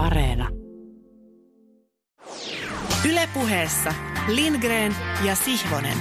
[0.00, 0.48] Areena.
[3.10, 3.94] Ylepuheessa
[4.28, 5.98] Lindgren ja Sihvonen.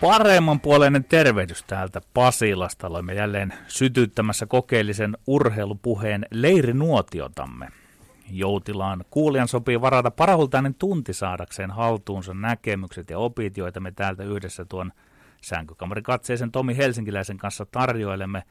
[0.00, 2.86] Paremmanpuoleinen tervehdys täältä Pasilasta.
[2.86, 7.68] Olemme jälleen sytyttämässä kokeellisen urheilupuheen leirinuotiotamme.
[8.30, 14.64] Joutilaan kuulijan sopii varata parahultainen tunti saadakseen haltuunsa näkemykset ja opit, joita me täältä yhdessä
[14.64, 14.92] tuon
[15.42, 18.42] sänkykamarikatseisen Tomi Helsinkiläisen kanssa tarjoilemme.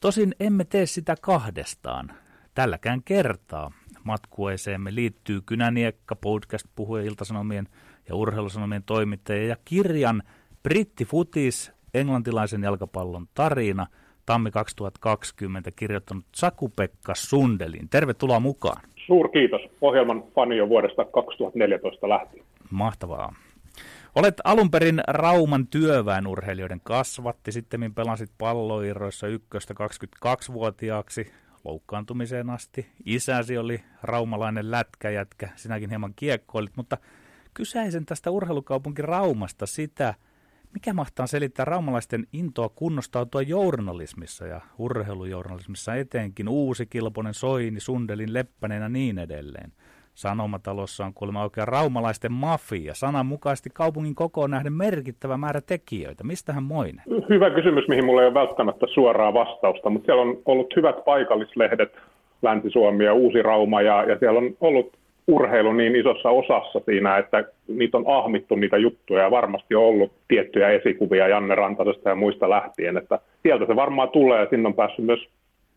[0.00, 2.10] Tosin emme tee sitä kahdestaan.
[2.54, 3.70] Tälläkään kertaa
[4.04, 7.68] matkueeseemme liittyy Kynäniekka, podcast-puhuja Iltasanomien
[8.08, 10.22] ja Urheilusanomien toimittaja ja kirjan
[10.62, 13.86] Brittifutis, englantilaisen jalkapallon tarina,
[14.26, 17.88] tammi 2020 kirjoittanut Saku-Pekka Sundelin.
[17.88, 18.82] Tervetuloa mukaan.
[19.06, 19.60] Suur kiitos.
[19.80, 22.44] Ohjelman fani jo vuodesta 2014 lähtien.
[22.70, 23.34] Mahtavaa.
[24.18, 31.32] Olet alun perin Rauman työväenurheilijoiden kasvatti, sitten pelasit palloirroissa ykköstä 22-vuotiaaksi
[31.64, 32.92] loukkaantumiseen asti.
[33.04, 36.98] Isäsi oli raumalainen lätkäjätkä, sinäkin hieman kiekkoilit, mutta
[37.54, 40.14] kysäisen tästä urheilukaupunki Raumasta sitä,
[40.72, 48.82] mikä mahtaa selittää raumalaisten intoa kunnostautua journalismissa ja urheilujournalismissa etenkin uusi Kilponen, Soini, Sundelin, Leppänen
[48.82, 49.72] ja niin edelleen.
[50.18, 56.24] Sanomatalossa on kuulemma oikein raumalaisten mafia, sananmukaisesti kaupungin kokoon nähden merkittävä määrä tekijöitä.
[56.24, 57.02] Mistähän moinen?
[57.28, 61.92] Hyvä kysymys, mihin mulla ei ole välttämättä suoraa vastausta, mutta siellä on ollut hyvät paikallislehdet,
[62.42, 64.96] Länsi-Suomi ja Uusi Rauma, ja, ja siellä on ollut
[65.26, 70.12] urheilu niin isossa osassa siinä, että niitä on ahmittu niitä juttuja ja varmasti on ollut
[70.28, 74.74] tiettyjä esikuvia Janne Rantasesta ja muista lähtien, että sieltä se varmaan tulee ja sinne on
[74.74, 75.28] päässyt myös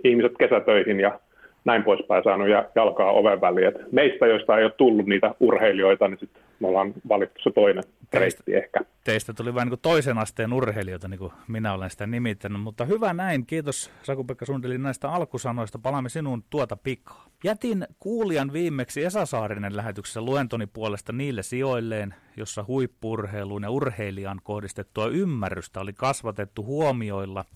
[0.04, 1.20] ihmiset kesätöihin ja
[1.66, 3.68] näin poispäin saanut jalkaa oven väliin.
[3.68, 7.84] Et meistä, joista ei ole tullut niitä urheilijoita, niin sitten me ollaan valittu se toinen
[8.14, 8.80] reitti ehkä.
[9.04, 13.14] Teistä tuli vain niin toisen asteen urheilijoita, niin kuin minä olen sitä nimittänyt, mutta hyvä
[13.14, 13.46] näin.
[13.46, 15.80] Kiitos Saku-Pekka Sundelin näistä alkusanoista.
[15.80, 17.26] Palaamme sinuun tuota pikaa.
[17.44, 25.08] Jätin kuulijan viimeksi Esa Saarinen lähetyksessä luentoni puolesta niille sijoilleen, jossa huippurheiluun ja urheilijan kohdistettua
[25.08, 27.46] ymmärrystä oli kasvatettu huomioilla–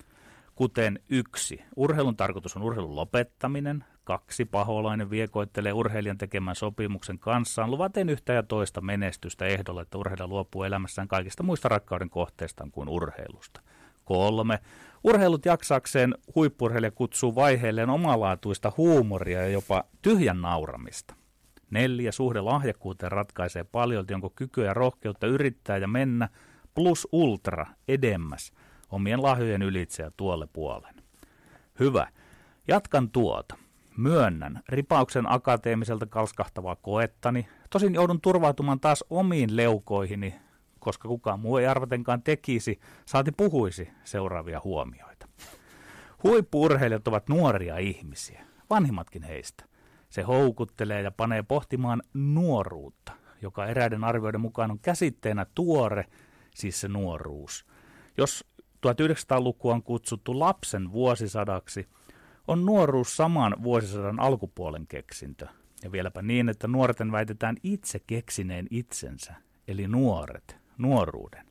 [0.56, 1.62] kuten yksi.
[1.76, 8.44] Urheilun tarkoitus on urheilun lopettaminen, Kaksi paholainen viekoittelee urheilijan tekemän sopimuksen kanssaan luvaten yhtä ja
[8.44, 13.62] toista menestystä ehdolla, että urheilija luopuu elämässään kaikista muista rakkauden kohteistaan kuin urheilusta.
[14.04, 14.60] Kolme.
[15.04, 21.16] Urheilut jaksakseen huippurheilija kutsuu vaiheilleen omalaatuista huumoria ja jopa tyhjän nauramista.
[21.70, 22.12] Neljä.
[22.12, 26.30] Suhde lahjakkuuteen ratkaisee paljon, onko kykyä ja rohkeutta yrittää ja mennä
[26.76, 28.54] plus ultra edemmäs
[28.90, 30.96] omien lahjojen ylitse ja tuolle puolen.
[31.80, 32.08] Hyvä.
[32.68, 33.65] Jatkan tuota.
[33.98, 37.48] Myönnän ripauksen akateemiselta kalskahtavaa koettani.
[37.70, 40.36] Tosin joudun turvautumaan taas omiin leukoihini,
[40.80, 45.28] koska kukaan muu ei arvatenkaan tekisi, saati puhuisi seuraavia huomioita.
[46.24, 49.66] Huippuurheilijat ovat nuoria ihmisiä, vanhimmatkin heistä.
[50.10, 53.12] Se houkuttelee ja panee pohtimaan nuoruutta,
[53.42, 56.06] joka eräiden arvioiden mukaan on käsitteenä tuore,
[56.56, 57.66] siis se nuoruus.
[58.18, 58.46] Jos
[58.88, 61.88] 1900-lukua on kutsuttu lapsen vuosisadaksi–
[62.48, 65.48] on nuoruus saman vuosisadan alkupuolen keksintö.
[65.84, 69.34] Ja vieläpä niin, että nuorten väitetään itse keksineen itsensä,
[69.68, 71.46] eli nuoret, nuoruuden.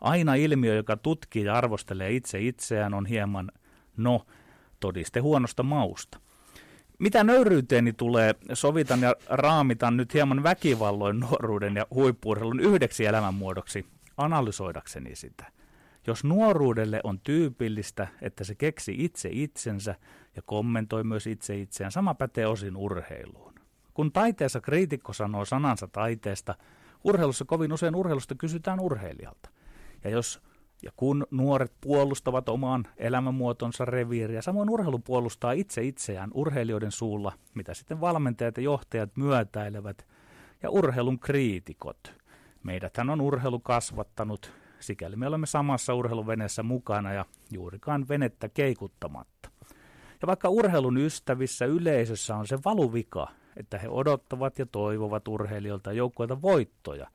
[0.00, 3.52] Aina ilmiö, joka tutkii ja arvostelee itse itseään, on hieman,
[3.96, 4.26] no,
[4.80, 6.20] todiste huonosta mausta.
[6.98, 13.86] Mitä nöyryyteeni tulee, sovitan ja raamitan nyt hieman väkivalloin nuoruuden ja huippuurheilun yhdeksi elämänmuodoksi
[14.16, 15.52] analysoidakseni sitä.
[16.06, 19.94] Jos nuoruudelle on tyypillistä, että se keksi itse itsensä
[20.36, 23.54] ja kommentoi myös itse itseään, sama pätee osin urheiluun.
[23.94, 26.54] Kun taiteessa kriitikko sanoo sanansa taiteesta,
[27.04, 29.50] urheilussa kovin usein urheilusta kysytään urheilijalta.
[30.04, 30.42] Ja jos
[30.82, 37.74] ja kun nuoret puolustavat omaan elämänmuotonsa reviiriä, samoin urheilu puolustaa itse itseään urheilijoiden suulla, mitä
[37.74, 40.06] sitten valmentajat ja johtajat myötäilevät,
[40.62, 42.14] ja urheilun kriitikot.
[42.62, 44.52] Meidäthän on urheilu kasvattanut,
[44.86, 49.50] sikäli me olemme samassa urheiluveneessä mukana ja juurikaan venettä keikuttamatta.
[50.22, 56.42] Ja vaikka urheilun ystävissä yleisössä on se valuvika, että he odottavat ja toivovat urheilijoilta joukkueelta
[56.42, 57.08] voittoja,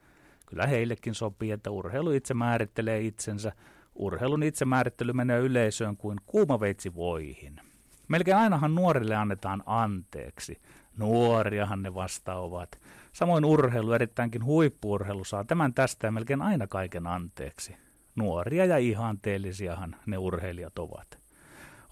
[0.46, 3.52] kyllä heillekin sopii, että urheilu itse määrittelee itsensä.
[3.94, 7.60] Urheilun itsemäärittely menee yleisöön kuin kuuma veitsi voihin.
[8.08, 10.60] Melkein ainahan nuorille annetaan anteeksi.
[10.96, 12.80] Nuoriahan ne vasta ovat.
[13.12, 17.76] Samoin urheilu, erittäinkin huippuurheilu, saa tämän tästä ja melkein aina kaiken anteeksi.
[18.16, 21.18] Nuoria ja ihanteellisiahan ne urheilijat ovat.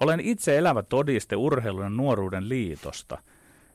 [0.00, 3.18] Olen itse elävä todiste urheilun ja nuoruuden liitosta.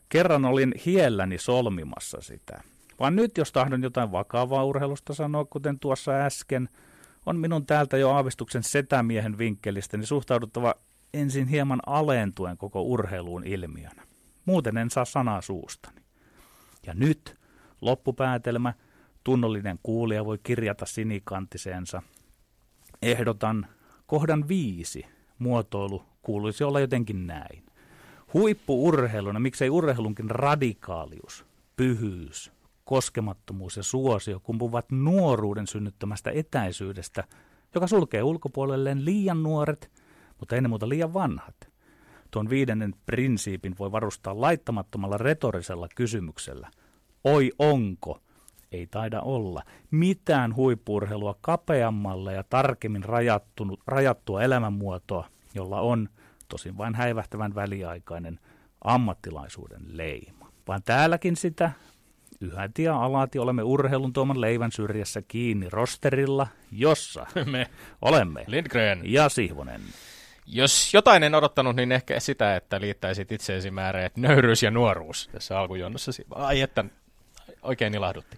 [0.09, 2.61] Kerran olin hielläni solmimassa sitä.
[2.99, 6.69] Vaan nyt, jos tahdon jotain vakavaa urheilusta sanoa, kuten tuossa äsken,
[7.25, 10.75] on minun täältä jo aavistuksen setämiehen vinkkelistä niin suhtauduttava
[11.13, 14.03] ensin hieman alentuen koko urheiluun ilmiönä.
[14.45, 16.04] Muuten en saa sanaa suustani.
[16.87, 17.35] Ja nyt
[17.81, 18.73] loppupäätelmä,
[19.23, 22.01] tunnollinen kuulija voi kirjata sinikantiseensa.
[23.01, 23.67] Ehdotan
[24.07, 25.05] kohdan viisi.
[25.39, 27.65] Muotoilu kuuluisi olla jotenkin näin.
[28.33, 31.45] Huippuurheiluna, miksei urheilunkin radikaalius,
[31.75, 32.51] pyhyys,
[32.83, 37.23] koskemattomuus ja suosio kumpuvat nuoruuden synnyttämästä etäisyydestä,
[37.75, 39.91] joka sulkee ulkopuolelleen liian nuoret,
[40.39, 41.55] mutta ennen muuta liian vanhat.
[42.35, 46.71] Tuon viidennen prinsiipin voi varustaa laittamattomalla retorisella kysymyksellä.
[47.23, 48.19] Oi onko?
[48.71, 49.63] Ei taida olla.
[49.91, 53.03] Mitään huippurheilua kapeammalle ja tarkemmin
[53.87, 56.09] rajattua elämänmuotoa, jolla on,
[56.47, 58.39] tosin vain häivähtävän väliaikainen,
[58.83, 60.51] ammattilaisuuden leima.
[60.67, 61.71] Vaan täälläkin sitä
[62.41, 67.69] yhäti ja alati olemme urheilun tuoman leivän syrjässä kiinni rosterilla, jossa me
[68.01, 69.81] olemme Lindgren ja Sihvonen.
[70.45, 75.59] Jos jotain en odottanut, niin ehkä sitä, että liittäisit itseesi määreet nöyryys ja nuoruus tässä
[75.59, 76.11] alkujonnossa.
[76.35, 76.85] Ai että,
[77.61, 78.37] oikein ilahdutti.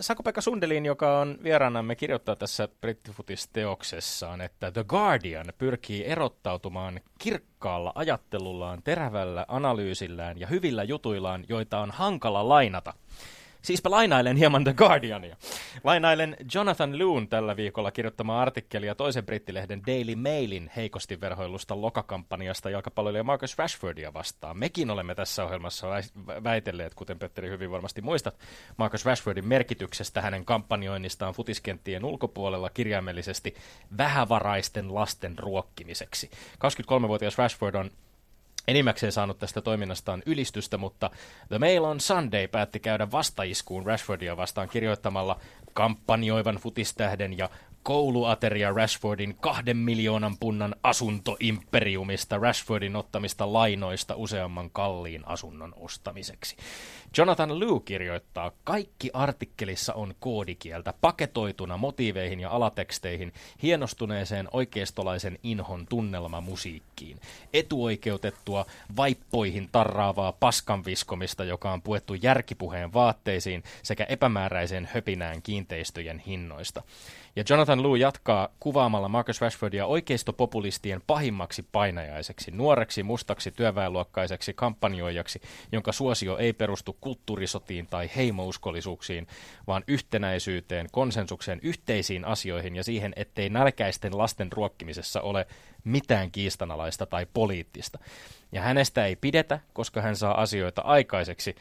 [0.00, 8.82] Sako-Pekka Sundelin, joka on vieraanamme, kirjoittaa tässä Brittifutis-teoksessaan, että The Guardian pyrkii erottautumaan kirkkaalla ajattelullaan,
[8.82, 12.94] terävällä analyysillään ja hyvillä jutuillaan, joita on hankala lainata.
[13.62, 15.36] Siispä lainailen hieman The Guardiania.
[15.84, 23.24] Lainailen Jonathan Loon tällä viikolla kirjoittamaa artikkelia toisen brittilehden Daily Mailin heikosti verhoilusta lokakampanjasta jalkapalloilija
[23.24, 24.58] Marcus Rashfordia vastaan.
[24.58, 25.86] Mekin olemme tässä ohjelmassa
[26.44, 28.38] väitelleet, kuten Petteri hyvin varmasti muistat,
[28.76, 33.54] Marcus Rashfordin merkityksestä hänen kampanjoinnistaan futiskenttien ulkopuolella kirjaimellisesti
[33.98, 36.30] vähävaraisten lasten ruokkimiseksi.
[36.54, 37.90] 23-vuotias Rashford on
[38.68, 41.10] enimmäkseen saanut tästä toiminnastaan ylistystä, mutta
[41.48, 45.40] The Mail on Sunday päätti käydä vastaiskuun Rashfordia vastaan kirjoittamalla
[45.72, 47.50] kampanjoivan futistähden ja
[47.82, 56.56] kouluateria Rashfordin kahden miljoonan punnan asuntoimperiumista Rashfordin ottamista lainoista useamman kalliin asunnon ostamiseksi.
[57.18, 63.32] Jonathan Liu kirjoittaa, kaikki artikkelissa on koodikieltä paketoituna motiiveihin ja alateksteihin
[63.62, 67.20] hienostuneeseen oikeistolaisen inhon tunnelmamusiikkiin.
[67.52, 76.82] Etuoikeutettua vaippoihin tarraavaa paskanviskomista, joka on puettu järkipuheen vaatteisiin sekä epämääräiseen höpinään kiinteistöjen hinnoista.
[77.36, 85.40] Ja Jonathan Liu jatkaa kuvaamalla Marcus Rashfordia oikeistopopulistien pahimmaksi painajaiseksi, nuoreksi, mustaksi, työväenluokkaiseksi kampanjoijaksi,
[85.72, 89.26] jonka suosio ei perustu kulttuurisotiin tai heimouskollisuuksiin,
[89.66, 95.46] vaan yhtenäisyyteen, konsensukseen, yhteisiin asioihin ja siihen, ettei nälkäisten lasten ruokkimisessa ole
[95.84, 97.98] mitään kiistanalaista tai poliittista.
[98.52, 101.54] Ja hänestä ei pidetä, koska hän saa asioita aikaiseksi,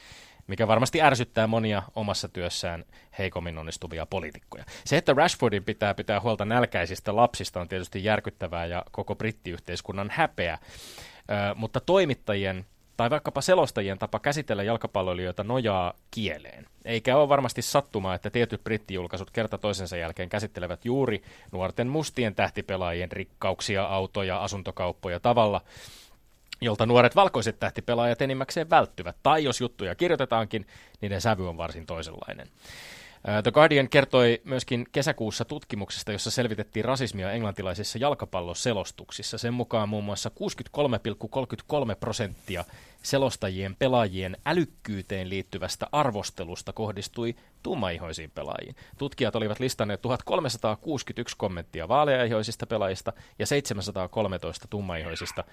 [0.52, 2.86] mikä varmasti ärsyttää monia omassa työssään
[3.18, 4.64] heikommin onnistuvia poliitikkoja.
[4.86, 10.58] Se, että Rashfordin pitää pitää huolta nälkäisistä lapsista on tietysti järkyttävää ja koko brittiyhteiskunnan häpeä,
[11.32, 12.66] Ö, mutta toimittajien
[12.98, 16.66] tai vaikkapa selostajien tapa käsitellä jalkapalloilijoita nojaa kieleen.
[16.86, 21.22] Eikä ole varmasti sattumaa, että tietyt brittijulkaisut kerta toisensa jälkeen käsittelevät juuri
[21.52, 25.62] nuorten mustien tähtipelaajien rikkauksia, autoja, asuntokauppoja tavalla,
[26.62, 29.16] jolta nuoret valkoiset tähtipelaajat enimmäkseen välttyvät.
[29.24, 30.68] Tai jos juttuja kirjoitetaankin,
[31.02, 32.48] niiden sävy on varsin toisenlainen.
[33.44, 39.38] The Guardian kertoi myöskin kesäkuussa tutkimuksesta, jossa selvitettiin rasismia englantilaisissa jalkapalloselostuksissa.
[39.38, 40.32] Sen mukaan muun muassa
[41.90, 42.66] 63,33 prosenttia
[43.04, 48.76] selostajien pelaajien älykkyyteen liittyvästä arvostelusta kohdistui tummaihoisiin pelaajiin.
[48.98, 55.44] Tutkijat olivat listanneet 1361 kommenttia vaaleaihoisista pelaajista ja 713 tummaihoisista.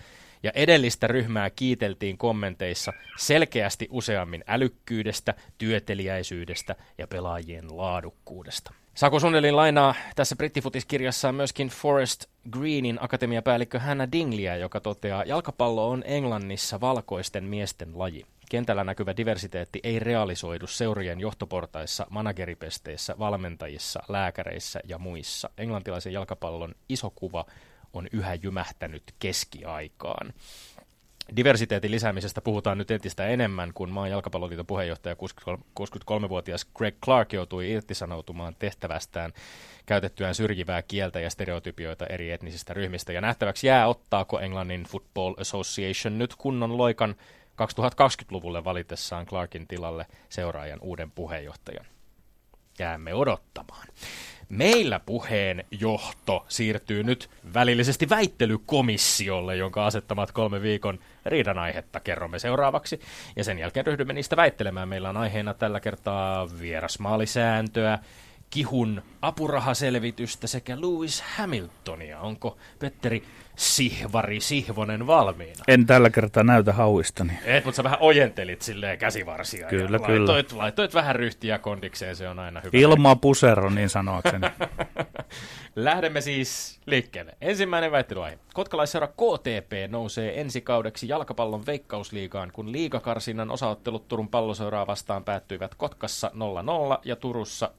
[0.42, 8.72] Ja edellistä ryhmää kiiteltiin kommenteissa selkeästi useammin älykkyydestä, työteliäisyydestä ja pelaajien laadukkuudesta.
[8.98, 16.02] Saako Sundelin lainaa tässä brittifutiskirjassaan myöskin Forest Greenin akatemiapäällikkö Hannah Dingliä, joka toteaa, jalkapallo on
[16.06, 18.26] Englannissa valkoisten miesten laji.
[18.50, 25.50] Kentällä näkyvä diversiteetti ei realisoidu seurien johtoportaissa, manageripesteissä, valmentajissa, lääkäreissä ja muissa.
[25.58, 27.44] Englantilaisen jalkapallon iso kuva
[27.92, 30.32] on yhä jymähtänyt keskiaikaan.
[31.36, 35.16] Diversiteetin lisäämisestä puhutaan nyt entistä enemmän, kun maan jalkapalloliiton puheenjohtaja
[35.80, 39.32] 63-vuotias Greg Clark joutui irtisanoutumaan tehtävästään
[39.86, 43.12] käytettyään syrjivää kieltä ja stereotypioita eri etnisistä ryhmistä.
[43.12, 47.14] Ja nähtäväksi jää, ottaako Englannin Football Association nyt kunnon loikan
[47.62, 51.86] 2020-luvulle valitessaan Clarkin tilalle seuraajan uuden puheenjohtajan.
[52.78, 53.86] Jäämme odottamaan.
[54.48, 63.00] Meillä puheen johto siirtyy nyt välillisesti väittelykomissiolle, jonka asettamat kolme viikon riidan aihetta kerromme seuraavaksi.
[63.36, 64.88] Ja sen jälkeen ryhdymme niistä väittelemään.
[64.88, 67.98] Meillä on aiheena tällä kertaa vierasmaalisääntöä,
[68.50, 72.20] kihun apurahaselvitystä sekä Lewis Hamiltonia.
[72.20, 73.22] Onko Petteri
[73.58, 75.64] Sihvari Sihvonen valmiina?
[75.68, 77.32] En tällä kertaa näytä hauistani.
[77.44, 79.68] Et, mutta sä vähän ojentelit silleen käsivarsia.
[79.68, 80.32] Kyllä, ja kyllä.
[80.32, 82.78] Laitoit, laitoit vähän ryhtiä kondikseen, se on aina hyvä.
[82.78, 84.46] Ilmaa pusero, niin sanoakseni.
[85.76, 87.36] Lähdemme siis liikkeelle.
[87.40, 88.38] Ensimmäinen väittelyaihe.
[88.54, 96.30] Kotkalaisseura KTP nousee ensi kaudeksi jalkapallon veikkausliigaan, kun liigakarsinnan osaottelut Turun palloseuraa vastaan päättyivät Kotkassa
[96.96, 97.70] 0-0 ja Turussa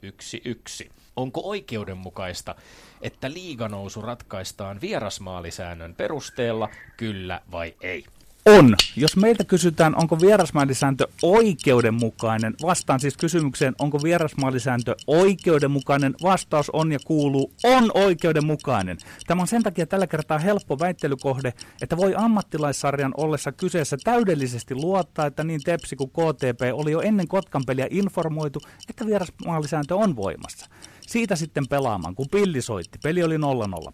[0.85, 0.89] 1-1.
[1.19, 2.55] Onko oikeudenmukaista,
[3.01, 8.05] että liiganousu ratkaistaan vierasmaalisäännön perusteella, kyllä vai ei?
[8.45, 8.75] On.
[8.95, 16.99] Jos meiltä kysytään, onko vierasmaalisääntö oikeudenmukainen, vastaan siis kysymykseen, onko vierasmaalisääntö oikeudenmukainen, vastaus on ja
[17.05, 18.97] kuuluu, on oikeudenmukainen.
[19.27, 25.25] Tämä on sen takia tällä kertaa helppo väittelykohde, että voi ammattilaissarjan ollessa kyseessä täydellisesti luottaa,
[25.25, 30.65] että niin Tepsi kuin KTP oli jo ennen Kotkan peliä informoitu, että vierasmaalisääntö on voimassa.
[31.09, 32.99] Siitä sitten pelaamaan, kun pilli soitti.
[33.03, 33.39] Peli oli 0-0.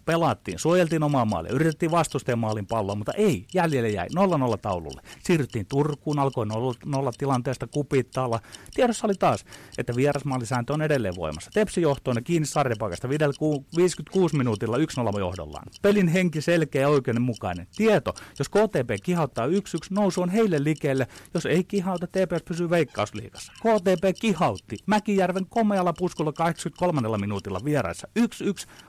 [0.04, 4.06] Pelaattiin, suojeltiin omaa maalle, yritettiin vastustajan maalin palloa, mutta ei, jäljelle jäi
[4.54, 5.00] 0-0 taululle.
[5.22, 8.40] Siirryttiin Turkuun, alkoi 0 tilanteesta kupittaalla.
[8.74, 9.44] Tiedossa oli taas,
[9.78, 11.50] että vierasmaalisääntö on edelleen voimassa.
[11.54, 15.66] Tepsi johtoinen kiinni sarjapaikasta 56 minuutilla 1-0 johdollaan.
[15.82, 17.66] Pelin henki selkeä ja oikeudenmukainen.
[17.76, 19.50] Tieto, jos KTP kihauttaa 1-1,
[19.90, 21.06] nousu on heille liikkeelle.
[21.34, 23.52] Jos ei kihauta, TPS pysyy veikkausliigassa.
[23.52, 28.08] KTP kihautti Mäkijärven komealla puskulla 83 minuutilla vieraissa.
[28.18, 28.22] 1-1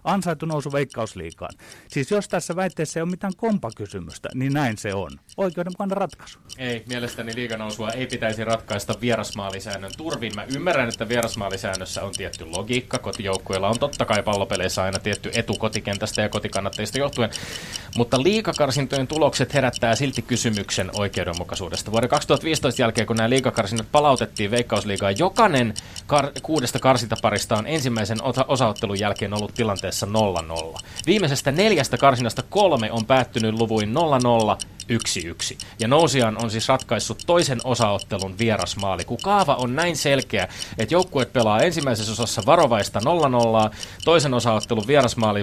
[0.03, 1.53] ansaitu nousu veikkausliikaan.
[1.88, 5.12] Siis jos tässä väitteessä ei ole mitään kompakysymystä, niin näin se on.
[5.38, 6.39] Oikeudenmukainen ratkaisu.
[6.57, 10.36] Ei, mielestäni liiganousua ei pitäisi ratkaista vierasmaalisäännön turvin.
[10.36, 12.97] Mä ymmärrän, että vierasmaalisäännössä on tietty logiikka.
[12.97, 17.29] Kotijoukkueilla on totta kai pallopeleissä aina tietty etu kotikentästä ja kotikannatteista johtuen.
[17.97, 21.91] Mutta liikakarsintojen tulokset herättää silti kysymyksen oikeudenmukaisuudesta.
[21.91, 25.74] Vuoden 2015 jälkeen, kun nämä liikakarsinnat palautettiin Veikkausliigaan, jokainen
[26.13, 30.80] kar- kuudesta karsintaparista on ensimmäisen osa- osaottelun jälkeen ollut tilanteessa 0-0.
[31.06, 34.58] Viimeisestä neljästä karsinnasta kolme on päättynyt luvuin 0-0,
[35.54, 35.58] 1-1.
[35.80, 39.06] Ja nousijan on siis ratkaissut toisen osaottelun vierasmaali.
[39.06, 40.48] Kun kaava on näin selkeä,
[40.78, 43.04] että joukkueet pelaa ensimmäisessä osassa varovaista 0-0,
[44.06, 45.42] toisen osaottelun vierasmaali,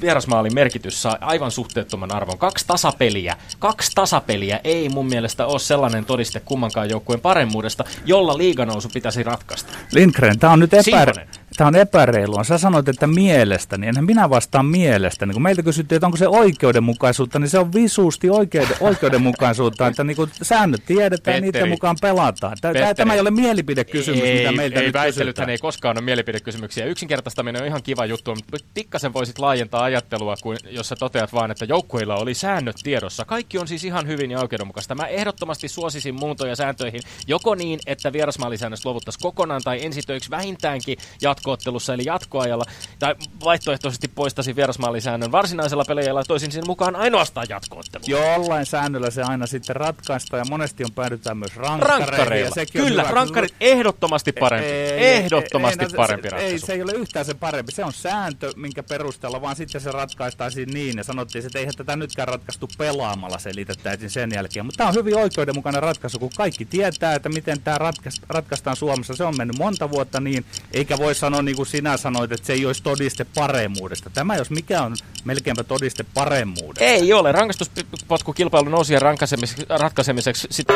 [0.00, 2.38] vierasmaali merkitys saa aivan suhteettoman arvon.
[2.38, 3.36] Kaksi tasapeliä.
[3.58, 9.72] Kaksi tasapeliä ei mun mielestä ole sellainen todiste kummankaan joukkueen paremmuudesta, jolla liiganousu pitäisi ratkaista.
[9.92, 10.82] Lindgren, tämä on nyt epä...
[10.82, 11.28] Simonen.
[11.56, 12.44] Tämä on epäreilua.
[12.44, 13.86] Sä sanoit, että mielestäni.
[13.86, 15.32] Enhän minä vastaan mielestäni.
[15.32, 20.16] Kun meiltä kysyttiin, että onko se oikeudenmukaisuutta, niin se on visuusti oikeuden, oikeudenmukaisuutta, että niin
[20.16, 21.70] kuin säännöt tiedetään ja niiden Petteri.
[21.70, 22.56] mukaan pelataan.
[22.60, 22.94] Tämä, Petteri.
[22.94, 26.86] tämä ei ole mielipidekysymys, ei, mitä meiltä ei, nyt väittelythän ei koskaan ole mielipidekysymyksiä.
[26.86, 31.50] Yksinkertaistaminen on ihan kiva juttu, mutta pikkasen voisit laajentaa ajattelua, kuin jos sä toteat vaan,
[31.50, 33.24] että joukkueilla oli säännöt tiedossa.
[33.24, 34.94] Kaikki on siis ihan hyvin ja oikeudenmukaista.
[34.94, 40.98] Mä ehdottomasti suosisin muuntoja sääntöihin joko niin, että vierasmaalisäännöstä luovuttaisiin kokonaan tai ensitöiksi vähintäänkin
[41.44, 42.64] jatkoottelussa eli jatkoajalla,
[42.98, 48.10] tai vaihtoehtoisesti poistaisin vierasmaalisäännön varsinaisella peleillä ja toisin sen mukaan ainoastaan jatkootteluun.
[48.10, 52.00] Jollain säännöllä se aina sitten ratkaistaan ja monesti on päädytään myös rankkareihin.
[52.00, 52.50] ja Rankkareilla.
[52.60, 53.14] on Kyllä, hyvä.
[53.14, 54.66] rankkarit ehdottomasti parempi.
[54.68, 56.52] Ei, ehdottomasti ei, ei, parempi se, ratkaisu.
[56.52, 57.72] Ei, se ei ole yhtään se parempi.
[57.72, 60.96] Se on sääntö, minkä perusteella, vaan sitten se ratkaistaisiin niin.
[60.96, 64.66] Ja sanottiin, että eihän tätä nytkään ratkaistu pelaamalla, selitettäisiin sen jälkeen.
[64.66, 69.16] Mutta tämä on hyvin oikeudenmukainen ratkaisu, kun kaikki tietää, että miten tämä ratkaist- ratkaistaan Suomessa.
[69.16, 72.52] Se on mennyt monta vuotta niin, eikä voi sanoa niin kuin sinä sanoit, että se
[72.52, 74.10] ei olisi todiste paremmuudesta.
[74.10, 76.84] Tämä, jos mikä on melkeinpä todiste paremmuudesta.
[76.84, 77.32] Ei ole.
[77.32, 80.72] Rangaistuspotkukilpailu nousi ratkaisemiseksi, ratkaisemiseksi sitä...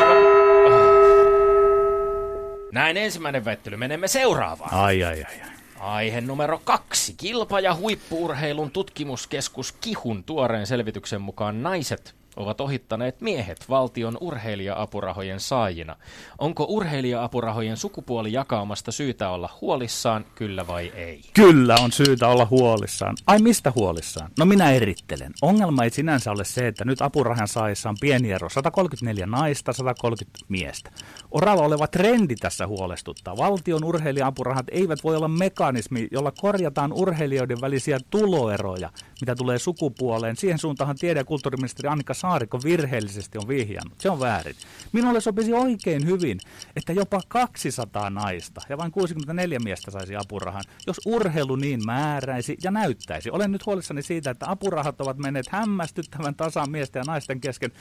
[2.71, 3.77] Näin ensimmäinen väittely.
[3.77, 4.73] Menemme seuraavaan.
[4.73, 5.41] Ai, ai, ai.
[5.41, 5.49] ai.
[5.79, 7.13] Aihe numero kaksi.
[7.17, 15.95] Kilpa- ja huippuurheilun tutkimuskeskus Kihun tuoreen selvityksen mukaan naiset ovat ohittaneet miehet valtion urheilija-apurahojen saajina.
[16.37, 21.21] Onko urheilija-apurahojen sukupuolijakaumasta syytä olla huolissaan, kyllä vai ei?
[21.33, 23.15] Kyllä on syytä olla huolissaan.
[23.27, 24.31] Ai mistä huolissaan?
[24.39, 25.31] No minä erittelen.
[25.41, 28.49] Ongelma ei sinänsä ole se, että nyt apurahan saajissa on pieni ero.
[28.49, 30.91] 134 naista, 130 miestä.
[31.31, 33.37] Oralla oleva trendi tässä huolestuttaa.
[33.37, 38.89] Valtion urheilija-apurahat eivät voi olla mekanismi, jolla korjataan urheilijoiden välisiä tuloeroja,
[39.21, 40.35] mitä tulee sukupuoleen.
[40.35, 44.01] Siihen suuntaan tiede- ja kulttuuriministeri Annika Saarikko virheellisesti on vihjannut.
[44.01, 44.55] Se on väärin.
[44.91, 46.39] Minulle sopisi oikein hyvin,
[46.75, 52.71] että jopa 200 naista ja vain 64 miestä saisi apurahan, jos urheilu niin määräisi ja
[52.71, 53.31] näyttäisi.
[53.31, 57.71] Olen nyt huolissani siitä, että apurahat ovat menneet hämmästyttävän tasan miesten ja naisten kesken.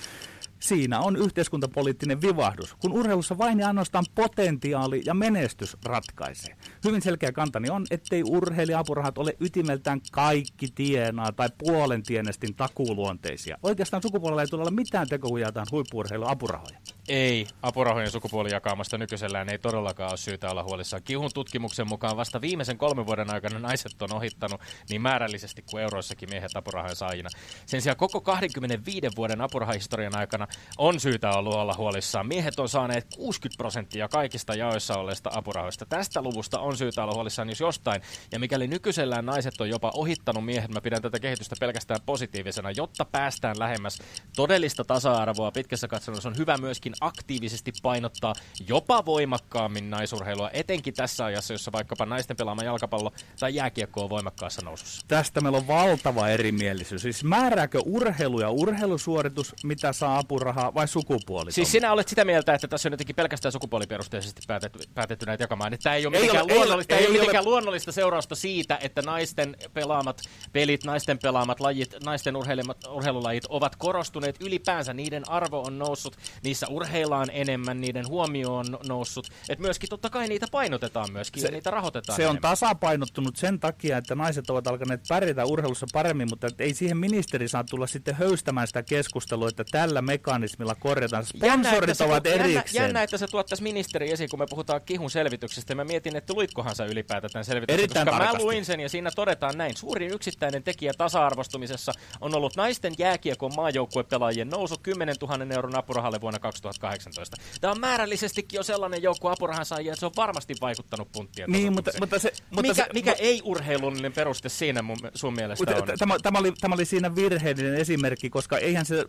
[0.59, 6.57] Siinä on yhteiskuntapoliittinen vivahdus, kun urheilussa vain ja ainoastaan potentiaali ja menestys ratkaisee.
[6.85, 13.59] Hyvin selkeä kantani on, ettei urheilija-apurahat ole ytimeltään kaikki tienaa tai puolen tienestin takuuluonteisia.
[13.63, 16.79] Oikeastaan sukupuolella ei tule olla mitään tekoa, kun jaetaan huippu apurahoja.
[17.09, 21.03] Ei, apurahojen sukupuolijakaumasta nykyisellään ei todellakaan ole syytä olla huolissaan.
[21.03, 24.61] Kihun tutkimuksen mukaan vasta viimeisen kolmen vuoden aikana naiset on ohittanut
[24.91, 27.29] niin määrällisesti kuin euroissakin miehet apurahojen saajina.
[27.67, 30.47] Sen sijaan koko 25 vuoden apurahahistorian aikana
[30.79, 32.29] on syytä ollut olla huolissaan.
[32.29, 35.87] Miehet on saaneet 60 prosenttia kaikista jaoissa olleista apurahoista.
[35.87, 38.03] Tästä luvusta on syytä olla huolissaan jos jostain.
[38.33, 43.05] Ja mikäli nykyisellään naiset on jopa ohittanut miehet, mä pidän tätä kehitystä pelkästään positiivisena, jotta
[43.05, 43.99] päästään lähemmäs
[44.37, 48.35] todellista tasa-arvoa pitkässä katsomussa on hyvä myöskin aktiivisesti painottaa
[48.69, 54.63] jopa voimakkaammin naisurheilua, etenkin tässä ajassa, jossa vaikkapa naisten pelaama jalkapallo tai jääkiekko on voimakkaassa
[54.63, 55.03] nousussa.
[55.09, 57.03] Tästä meillä on valtava erimielisyys.
[57.03, 61.53] Siis määrääkö urheilu ja urheilusuoritus, mitä saa apurahaa, vai sukupuoli?
[61.53, 65.79] Siis sinä olet sitä mieltä, että tässä on jotenkin pelkästään sukupuoliperusteisesti päätetty, päätetty näitä jakamaan.
[65.83, 67.93] Tämä ei ole Ei mitenkään, ole- ei ole- luonnollista, ei, ei ole ole- mitenkään luonnollista
[67.93, 70.21] seurausta siitä, että naisten pelaamat
[70.53, 74.93] pelit, naisten pelaamat lajit, naisten urheilulajit ovat korostuneet ylipäänsä.
[74.95, 79.29] Niiden arvo on noussut, niissä urheillaan enemmän, niiden huomio on noussut.
[79.49, 82.43] Että myöskin totta kai niitä painotetaan myöskin Se- ja niitä rahoitetaan Se on enemmän.
[82.51, 87.49] tasapainottunut sen takia, että naiset ovat alkaneet pärjätä urheilussa paremmin, mutta että ei siihen ministeri
[87.49, 91.25] saa tulla sitten höystämään sitä keskustelua, että tällä mekanismilla korjataan.
[91.43, 92.83] Jännä, Sponsorit että sä ovat tuot- jännä, erikseen.
[92.83, 95.75] jännä, että sä tuot tässä ministeri esiin, kun me puhutaan kihun selvityksestä.
[95.75, 98.45] Mä mietin, että luitkohan sä ylipäätään tämän selvityksen, Erittäin koska mä tarkasti.
[98.45, 99.77] luin sen ja siinä todetaan näin.
[99.77, 106.39] Suurin yksittäinen tekijä tasa-arvostumisessa on ollut naisten jääkiekon maajoukkuepelaajien nousu 10 000 euron apurahalle vuonna
[106.81, 107.37] 2018.
[107.61, 111.73] Tämä on määrällisestikin jo sellainen joukko apurahan saajia, että se on varmasti vaikuttanut punttien Niin,
[111.73, 112.33] mutta, mutta se...
[112.51, 115.99] Mutta mikä, se, mikä ei-urheilullinen peruste siinä mun, sun mielestä Mutta on?
[115.99, 119.05] Tämä, tämä, oli, tämä oli siinä virheellinen esimerkki, koska eihän se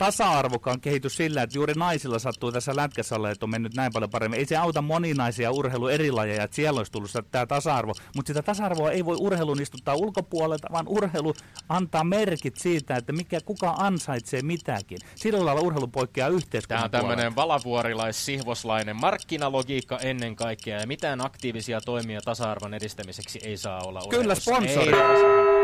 [0.00, 4.10] tasa-arvokaan kehity sillä, että juuri naisilla sattuu tässä lätkässä olla, että on mennyt näin paljon
[4.10, 4.38] paremmin.
[4.38, 7.92] Ei se auta moninaisia urheilu eri lajeja, että siellä olisi tullut tämä tasa-arvo.
[8.16, 11.34] Mutta sitä tasa-arvoa ei voi urheilun istuttaa ulkopuolelta, vaan urheilu
[11.68, 14.98] antaa merkit siitä, että mikä, kuka ansaitsee mitäkin.
[15.14, 21.80] Sillä lailla urheilu poikkeaa Tämä yhteiskunnan on tämmöinen valavuorilais-sihvoslainen markkinalogiikka ennen kaikkea, ja mitään aktiivisia
[21.80, 24.50] toimia tasa-arvon edistämiseksi ei saa olla Kyllä, urheilussa.
[24.50, 24.92] sponsori.
[24.92, 25.60] Ei.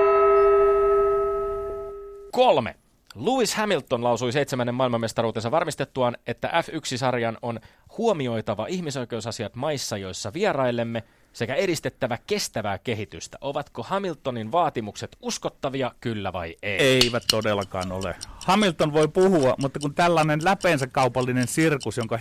[2.32, 2.85] Kolme.
[3.16, 7.60] Lewis Hamilton lausui seitsemännen maailmanmestaruutensa varmistettuaan, että F1-sarjan on
[7.98, 11.02] huomioitava ihmisoikeusasiat maissa, joissa vierailemme,
[11.36, 13.38] sekä edistettävä kestävää kehitystä.
[13.40, 16.78] Ovatko Hamiltonin vaatimukset uskottavia, kyllä vai ei?
[16.78, 18.14] Eivät todellakaan ole.
[18.46, 22.18] Hamilton voi puhua, mutta kun tällainen läpeensä kaupallinen sirkus, jonka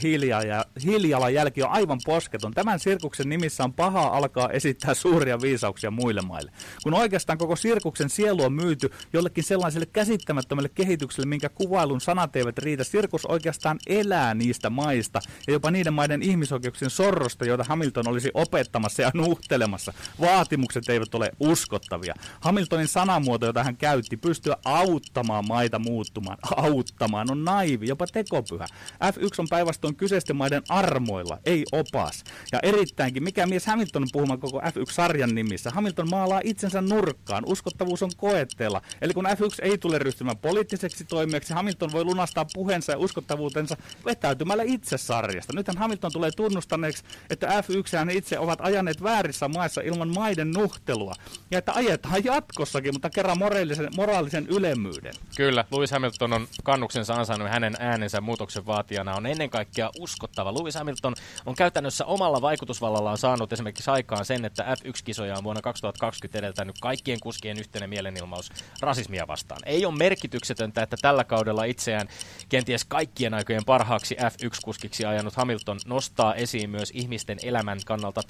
[0.83, 6.51] hiilijalanjälki on aivan posketon, tämän sirkuksen nimissä on paha alkaa esittää suuria viisauksia muille maille.
[6.83, 12.57] Kun oikeastaan koko sirkuksen sielu on myyty jollekin sellaiselle käsittämättömälle kehitykselle, minkä kuvailun sanat eivät
[12.57, 18.31] riitä, sirkus oikeastaan elää niistä maista ja jopa niiden maiden ihmisoikeuksien sorrosta, joita Hamilton olisi
[18.33, 19.93] opettamassa ja nuhtelemassa.
[20.21, 22.13] Vaatimukset eivät ole uskottavia.
[22.39, 28.65] Hamiltonin sanamuoto, jota hän käytti, pystyä auttamaan maita muuttumaan, auttamaan, on naivi, jopa tekopyhä.
[29.03, 32.23] F1 on päinvastoin kyseisten maiden armoilla, ei opas.
[32.51, 35.69] Ja erittäinkin, mikä mies Hamilton on puhumaan koko F1-sarjan nimissä.
[35.69, 38.81] Hamilton maalaa itsensä nurkkaan, uskottavuus on koetteella.
[39.01, 44.63] Eli kun F1 ei tule ryhtymään poliittiseksi toimijaksi, Hamilton voi lunastaa puheensa ja uskottavuutensa vetäytymällä
[44.63, 45.53] itse sarjasta.
[45.53, 50.51] Nythän Hamilton tulee tunnustaneeksi, että F1 ja hän itse ovat ajaneet väärissä maissa ilman maiden
[50.51, 51.13] nuhtelua.
[51.51, 55.13] Ja että ajetaan jatkossakin, mutta kerran moraalisen, moraalisen ylemmyyden.
[55.37, 60.53] Kyllä, Lewis Hamilton on kannuksensa ansainnut hänen äänensä muutoksen vaatijana on ennen kaikkea uskottava.
[60.53, 66.39] Lewis Hamilton on käytännössä omalla vaikutusvallallaan saanut esimerkiksi aikaan sen, että F1-kisoja on vuonna 2020
[66.39, 69.61] edeltänyt kaikkien kuskien yhteinen mielenilmaus rasismia vastaan.
[69.65, 72.07] Ei ole merkityksetöntä, että tällä kaudella itseään
[72.49, 78.21] kenties kaikkien aikojen parhaaksi F1-kuskiksi ajanut Hamilton nostaa esiin myös ihmisten elämän kannalta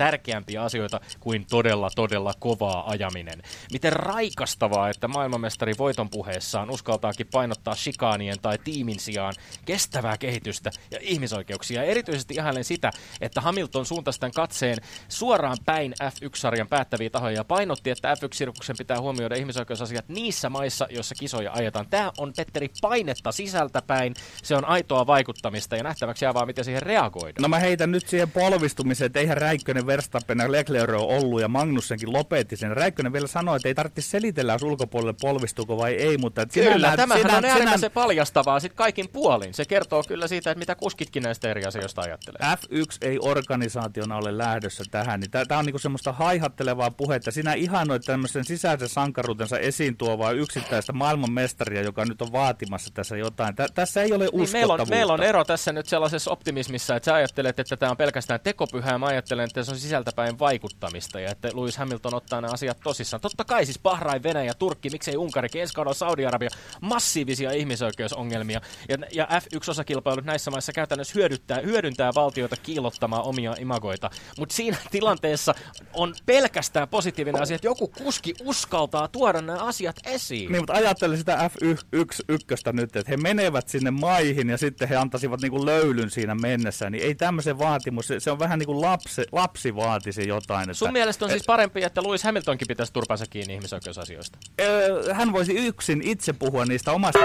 [0.46, 3.42] tärkeämpiä asioita kuin todella, todella kovaa ajaminen.
[3.72, 9.34] Miten raikastavaa, että maailmanmestari voiton puheessaan uskaltaakin painottaa shikaanien tai tiimin sijaan
[9.66, 11.84] kestävää kehitystä ja ihmisoikeuksia.
[11.84, 14.78] Erityisesti ihailen sitä, että Hamilton suuntasi tämän katseen
[15.10, 21.16] suoraan päin F1-sarjan päättäviä tahoja ja painotti, että F1-sirkuksen pitää huomioida ihmisoikeusasiat niissä maissa, joissa
[21.16, 21.88] kisoja ajetaan.
[21.90, 24.14] Tämä on, Petteri, painetta sisältäpäin.
[24.44, 27.42] Se on aitoa vaikuttamista ja nähtäväksi jää vaan, miten siihen reagoidaan.
[27.42, 31.48] No mä heitän nyt siihen polvistumiseen, että eihän Räikkönen, Verstappen ja Leclerc ole ollut ja
[31.48, 32.78] Magnussenkin lopetti sen.
[32.78, 37.22] Räikkönen vielä sanoi, että ei tarvitse selitellä, jos ulkopuolelle polvistuuko vai ei, mutta Kyllä, tämähän
[37.24, 39.54] sinä- on äärimmäisen paljastavaa sit kaikin puolin.
[39.54, 42.40] Se kertoo kyllä siitä, että mitä kuskitkin näistä eri asioista ajattelee.
[42.56, 47.32] F1 ei organisaationa ole lähdössä tähän, niin tämä on niinku semmoista haihattelevaa puhetta.
[47.32, 53.56] Sinä ihanoit tämmöisen sisäisen sankaruutensa esiin tuovaa yksittäistä maailmanmestaria, joka nyt on vaatimassa tässä jotain.
[53.56, 54.96] Tä, tässä ei ole Niin meillä, on, uskottavuutta.
[54.96, 58.98] meillä on ero tässä nyt sellaisessa optimismissa, että sä ajattelet, että tämä on pelkästään tekopyhää,
[58.98, 62.78] mä ajattelen, että se on sisältäpäin Yhdysvaltain vaikuttamista ja että Lewis Hamilton ottaa nämä asiat
[62.84, 63.22] tosissaan.
[63.22, 66.50] Totta kai siis Bahrain, Venäjä, Turkki, miksei Unkari, ensi Saudi-Arabia,
[66.82, 74.56] massiivisia ihmisoikeusongelmia ja, ja F1-osakilpailut näissä maissa käytännössä hyödyttää, hyödyntää valtioita kiilottamaan omia imagoita, mutta
[74.56, 75.56] siinä tilanteessa
[75.94, 80.52] on pelkästään positiivinen asia, että joku kuski uskaltaa tuoda nämä asiat esiin.
[80.52, 85.42] Niin, mutta ajattele sitä F1 nyt, että he menevät sinne maihin ja sitten he antaisivat
[85.42, 89.76] niinku löylyn siinä mennessä, niin ei tämmöisen vaatimus, se on vähän niin kuin lapsi, lapsi
[90.16, 90.64] vaatisi jotain.
[90.64, 94.38] Että, Sun mielestä on siis parempi, että Lewis Hamiltonkin pitäisi turpansa kiinni ihmisoikeusasioista?
[94.62, 97.20] Öö, hän voisi yksin itse puhua niistä omasta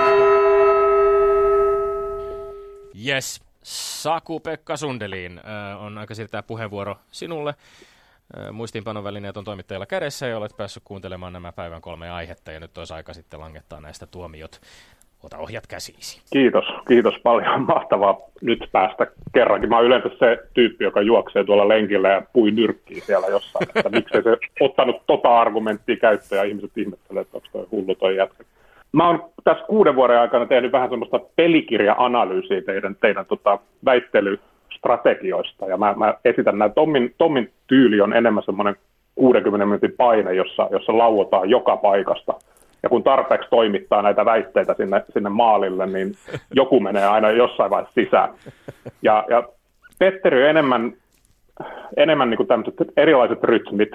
[3.06, 3.40] Yes.
[3.62, 5.40] Saku-Pekka Sundelin
[5.78, 7.54] on aika siirtää puheenvuoro sinulle.
[8.52, 12.94] Muistiinpanovälineet on toimittajilla kädessä ja olet päässyt kuuntelemaan nämä päivän kolme aihetta ja nyt olisi
[12.94, 14.60] aika sitten langettaa näistä tuomiot.
[15.24, 16.20] Ota ohjat käsiisi.
[16.32, 17.62] Kiitos, kiitos paljon.
[17.62, 19.70] Mahtavaa nyt päästä kerrankin.
[19.70, 23.68] Mä oon yleensä se tyyppi, joka juoksee tuolla lenkillä ja pui nyrkkiä siellä jossain.
[23.74, 28.16] Että miksei se ottanut tota argumenttia käyttöön ja ihmiset ihmettelee, että onko toi hullu toi
[28.16, 28.44] jätkä.
[28.92, 35.66] Mä oon tässä kuuden vuoden aikana tehnyt vähän semmoista pelikirja-analyysiä teidän, teidän tota, väittelystrategioista.
[35.66, 38.76] Ja mä, mä esitän näin, Tommin, Tommin tyyli on enemmän semmoinen
[39.14, 42.34] 60 minuutin paine, jossa, jossa lauotaan joka paikasta.
[42.82, 46.14] Ja kun tarpeeksi toimittaa näitä väitteitä sinne, sinne maalille, niin
[46.54, 48.30] joku menee aina jossain vaiheessa sisään.
[49.02, 49.42] Ja, ja
[49.98, 50.92] Petteri on enemmän,
[51.96, 53.90] enemmän niin kuin tämmöiset erilaiset rytmit,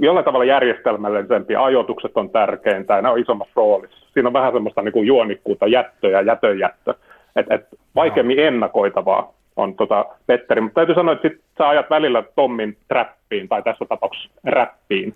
[0.00, 4.06] jollain tavalla järjestelmällisempi, ajoitukset on tärkeintä, ja ne on isommassa roolissa.
[4.14, 6.94] Siinä on vähän semmoista niin kuin juonikkuutta, jättö ja jätönjättö,
[7.36, 12.22] että et vaikeammin ennakoitavaa on tota Petteri, mutta täytyy sanoa, että sit sä ajat välillä
[12.22, 15.14] Tommin trappiin, tai tässä tapauksessa räppiin.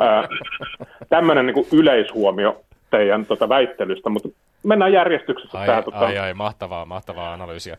[1.08, 4.28] Tämmöinen niin yleishuomio teidän tota, väittelystä, mutta
[4.62, 5.58] mennään järjestyksessä.
[5.58, 5.98] Ai, tää, tota...
[5.98, 7.76] ai, ai, mahtavaa, mahtavaa analyysiä.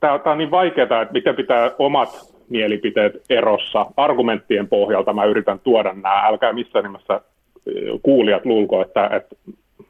[0.00, 3.86] Tämä on niin vaikeaa, että miten pitää omat mielipiteet erossa.
[3.96, 6.26] Argumenttien pohjalta mä yritän tuoda nämä.
[6.26, 7.20] Älkää missään nimessä
[8.02, 9.36] kuulijat luulko, että, että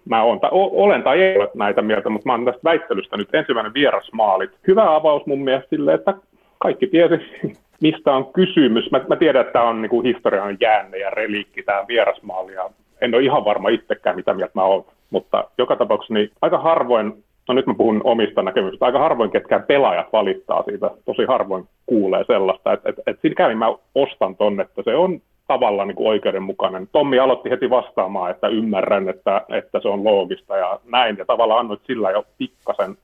[0.09, 3.35] mä olen, tai olen tai ei ole näitä mieltä, mutta mä olen tästä väittelystä nyt
[3.35, 4.51] ensimmäinen vierasmaalit.
[4.67, 6.15] Hyvä avaus mun mielestä sille, että
[6.59, 7.15] kaikki tiesi,
[7.83, 8.91] mistä on kysymys.
[8.91, 12.71] Mä, mä tiedän, että tämä on niin historian jäänne ja reliikki, tämä vierasmaali, ja
[13.01, 14.85] en ole ihan varma itsekään, mitä mieltä mä olen.
[15.11, 19.63] Mutta joka tapauksessa niin aika harvoin no nyt mä puhun omista näkemyksistä, aika harvoin ketkään
[19.63, 24.63] pelaajat valittaa siitä, tosi harvoin kuulee sellaista, että et, et siinä kävin mä ostan tonne,
[24.63, 26.89] että se on tavallaan niin kuin oikeudenmukainen.
[26.93, 31.61] Tommi aloitti heti vastaamaan, että ymmärrän, että, että se on loogista ja näin, ja tavallaan
[31.61, 32.97] annoit sillä jo pikkasen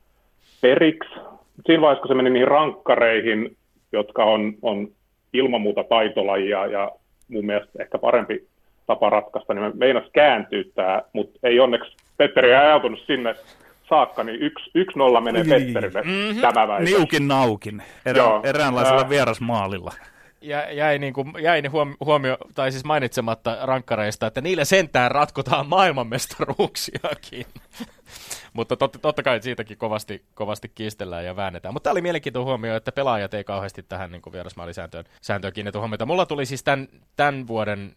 [0.60, 1.14] periksi.
[1.66, 3.56] Siinä vaiheessa, kun se meni niihin rankkareihin,
[3.92, 4.88] jotka on, on
[5.32, 6.90] ilman muuta taitolajia ja
[7.28, 8.46] mun mielestä ehkä parempi
[8.86, 13.34] tapa ratkaista, niin meinas kääntyy tämä, mutta ei onneksi Petteri ajautunut sinne
[13.88, 15.54] saakka, niin yksi, yksi nolla menee niin.
[15.54, 16.40] Petterille mm-hmm.
[16.40, 16.90] tämä väite.
[16.90, 19.90] Niukin naukin, erä, eräänlaisella äh, vierasmaalilla.
[20.42, 21.72] Ja, jäi, niin kuin, jäi niin
[22.04, 27.46] huomio, tai siis mainitsematta rankkareista, että niillä sentään ratkotaan maailmanmestaruuksiakin.
[28.52, 31.74] Mutta totta, totta kai siitäkin kovasti, kovasti kiistellään ja väännetään.
[31.74, 36.06] Mutta tämä oli mielenkiintoinen huomio, että pelaajat ei kauheasti tähän niin vierasmaalisääntöön sääntöön kiinnitä huomiota.
[36.06, 37.96] Mulla tuli siis tämän, tämän vuoden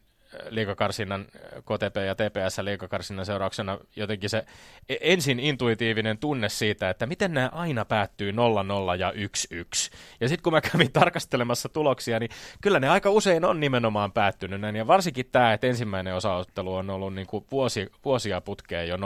[0.50, 1.26] liikakarsinnan,
[1.60, 4.46] KTP ja TPS liikakarsinnan seurauksena jotenkin se
[4.90, 8.36] e- ensin intuitiivinen tunne siitä, että miten nämä aina päättyy 0-0
[9.00, 9.16] ja 1-1.
[10.22, 14.62] Ja sitten kun mä kävin tarkastelemassa tuloksia, niin kyllä ne aika usein on nimenomaan päättynyt
[14.62, 14.76] näin.
[14.76, 19.00] Ja varsinkin tämä, että ensimmäinen osaottelu on ollut niin kuin vuosi, vuosia putkeen jo 0-0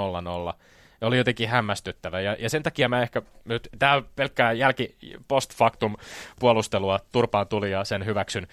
[1.01, 2.21] oli jotenkin hämmästyttävä.
[2.21, 4.95] Ja, ja sen takia mä ehkä nyt, tämä pelkkää jälki
[5.27, 5.95] post factum
[6.39, 8.47] puolustelua turpaan tuli ja sen hyväksyn.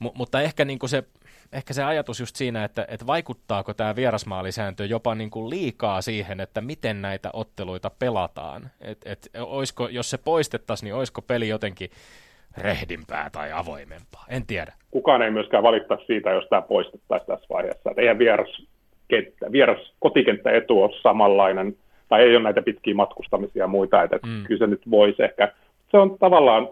[0.00, 1.04] M- mutta ehkä niin kuin se
[1.52, 6.40] ehkä se ajatus just siinä, että, että vaikuttaako tämä vierasmaalisääntö jopa niin kuin liikaa siihen,
[6.40, 8.70] että miten näitä otteluita pelataan.
[8.80, 11.90] Et, et, oisko, jos se poistettaisiin, niin olisiko peli jotenkin
[12.58, 14.24] rehdimpää tai avoimempaa?
[14.28, 14.72] En tiedä.
[14.90, 17.90] Kukaan ei myöskään valittaa siitä, jos tämä poistettaisiin tässä vaiheessa.
[17.90, 18.62] Et eihän vieras,
[19.08, 21.76] kenttä, vieras kotikenttäetu ole samanlainen,
[22.08, 24.44] tai ei ole näitä pitkiä matkustamisia ja muita, että mm.
[24.44, 25.52] kyllä se nyt voisi ehkä.
[25.90, 26.68] Se on tavallaan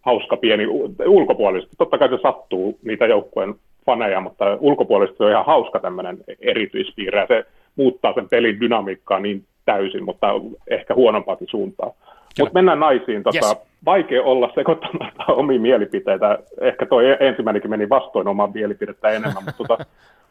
[0.00, 0.66] hauska pieni
[1.06, 1.76] ulkopuolisesti.
[1.78, 3.54] Totta kai se sattuu niitä joukkueen
[3.86, 7.44] faneja, mutta ulkopuolisesti se on ihan hauska tämmöinen erityispiirre, ja se
[7.76, 10.26] muuttaa sen pelin dynamiikkaa niin täysin, mutta
[10.70, 11.92] ehkä huonompaakin suuntaan.
[12.38, 13.22] Mutta mennään naisiin.
[13.22, 13.56] Tota, yes.
[13.84, 16.38] Vaikea olla sekoittamatta omia mielipiteitä.
[16.60, 19.84] Ehkä tuo ensimmäinenkin meni vastoin omaa mielipidettä enemmän, mutta tota,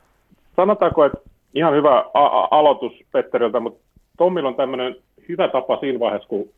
[0.58, 1.18] sanotaanko, että
[1.54, 3.84] ihan hyvä a- aloitus Petteriltä, mutta
[4.18, 4.96] Tommilla on tämmöinen
[5.30, 6.50] hyvä tapa siinä vaiheessa, kun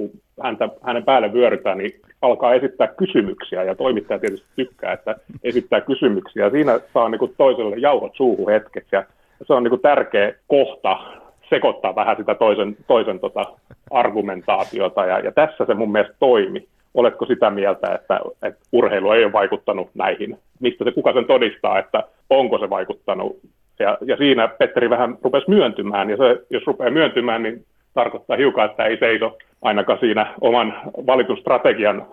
[0.00, 0.10] kun
[0.42, 6.50] häntä, hänen päälle vyörytään, niin alkaa esittää kysymyksiä, ja toimittaja tietysti tykkää, että esittää kysymyksiä.
[6.50, 9.04] Siinä saa niin kuin toiselle jauhot suuhun hetkeksi, ja
[9.46, 10.98] se on niin kuin tärkeä kohta
[11.50, 13.44] sekoittaa vähän sitä toisen, toisen tota
[13.90, 16.66] argumentaatiota, ja, ja tässä se mun mielestä toimi.
[16.94, 20.38] oletko sitä mieltä, että, että urheilu ei ole vaikuttanut näihin?
[20.60, 23.36] Mistä se kuka sen todistaa, että onko se vaikuttanut?
[23.78, 28.70] Ja, ja siinä Petteri vähän rupesi myöntymään, ja se, jos rupeaa myöntymään, niin tarkoittaa hiukan,
[28.70, 32.06] että ei seiso ainakaan siinä oman valitun strategian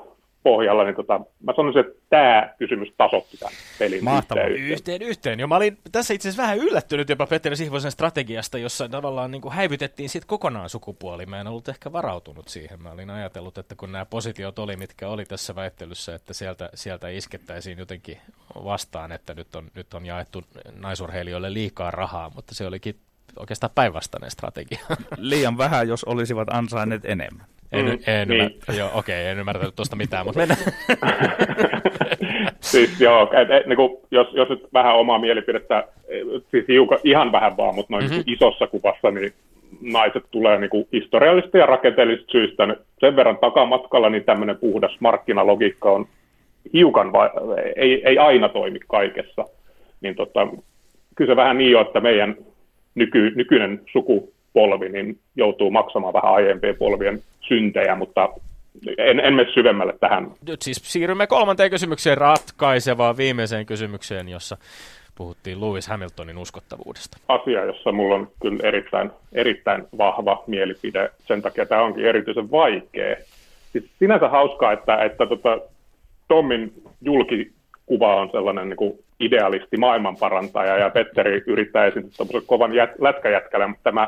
[0.43, 4.43] pohjalla, niin tota, mä sanoisin, että tämä kysymys tasotti tämän pelin Mahtavaa.
[4.43, 4.71] yhteen.
[4.71, 5.39] Yhteen, yhteen.
[5.39, 9.41] Jo, mä olin tässä itse asiassa vähän yllättynyt jopa Petteri Sihvosen strategiasta, jossa tavallaan niin
[9.41, 11.25] kuin häivytettiin sit kokonaan sukupuoli.
[11.25, 12.83] Mä en ollut ehkä varautunut siihen.
[12.83, 17.09] Mä olin ajatellut, että kun nämä positiot oli, mitkä oli tässä väittelyssä, että sieltä, sieltä
[17.09, 18.17] iskettäisiin jotenkin
[18.63, 20.43] vastaan, että nyt on, nyt on jaettu
[20.79, 22.95] naisurheilijoille liikaa rahaa, mutta se olikin
[23.39, 24.80] oikeastaan päinvastainen strategia.
[25.17, 27.45] Liian vähän, jos olisivat ansainneet enemmän.
[27.71, 28.41] En, Mm, en, niin.
[28.41, 30.60] ymmär, joo, okei, en ymmärtänyt tuosta mitään, mutta mennään.
[32.60, 35.84] siis joo, et, et, niin kuin, jos, jos nyt vähän omaa mielipidettä,
[36.52, 38.13] siis hiukan, ihan vähän vaan, mutta noin Mhm.
[38.13, 38.34] mm-hmm.
[38.34, 39.34] isossa kuvassa, niin
[39.82, 44.91] naiset tulee niin kuin historiallisista ja rakenteellisista syistä niin sen verran takamatkalla, niin tämmöinen puhdas
[45.00, 46.08] markkinalogiikka on
[46.73, 47.32] hiukan, va-
[47.76, 49.45] ei, ei aina toimi kaikessa.
[50.02, 50.47] Niin tota,
[51.15, 52.36] kyllä se vähän niin on, että meidän
[52.97, 58.29] nyky, nykyinen sukupolvi niin joutuu maksamaan vähän aiempien polvien syntejä, mutta
[58.97, 64.57] en, en mene syvemmälle tähän Nyt siis siirrymme kolmanteen kysymykseen, ratkaisevaan viimeiseen kysymykseen, jossa
[65.15, 67.17] puhuttiin Lewis Hamiltonin uskottavuudesta.
[67.27, 71.10] asia, jossa mulla on kyllä erittäin, erittäin vahva mielipide.
[71.27, 73.15] Sen takia tämä onkin erityisen vaikea.
[73.71, 75.60] Siis sinänsä hauskaa, että, että tota,
[76.27, 82.91] Tommin julkikuva on sellainen niin kuin idealisti, maailmanparantaja, ja Petteri yrittää esittää tuommoisen kovan jät,
[82.99, 84.08] lätkäjätkällä, mutta tämä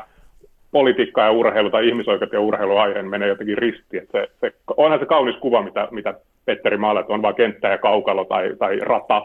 [0.70, 4.08] politiikka ja urheilu tai ihmisoikeudet ja urheiluaiheen menee jotenkin ristiin.
[4.12, 8.24] Se, se, onhan se kaunis kuva, mitä, mitä Petteri maalat, on vaan kenttä ja kaukalo
[8.24, 9.22] tai, tai rata,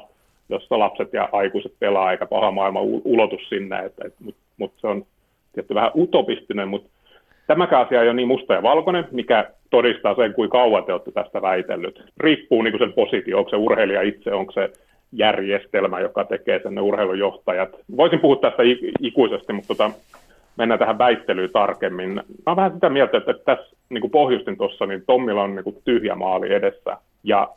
[0.49, 4.71] jossa lapset ja aikuiset pelaa, eikä paha maailma u- ulotu sinne, että, et, mutta mut
[4.77, 5.05] se on
[5.53, 6.89] tietty vähän utopistinen, mutta
[7.47, 11.11] tämäkään asia ei ole niin musta ja valkoinen, mikä todistaa sen, kuinka kauan te olette
[11.11, 12.03] tästä väitellyt.
[12.19, 14.69] Riippuu niin sen positio, onko se urheilija itse, onko se
[15.17, 17.69] järjestelmä, joka tekee sen urheilujohtajat.
[17.97, 18.63] Voisin puhua tästä
[19.01, 19.91] ikuisesti, mutta tota,
[20.57, 22.13] mennään tähän väittelyyn tarkemmin.
[22.13, 25.63] Mä oon vähän sitä mieltä, että tässä niin kuin pohjustin tuossa, niin Tommilla on niin
[25.63, 27.49] kuin tyhjä maali edessä, ja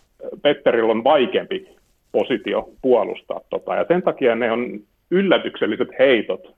[0.43, 1.69] Petterillä on vaikeampi
[2.13, 6.55] positio puolustaa tota, ja sen takia ne on yllätykselliset heitot,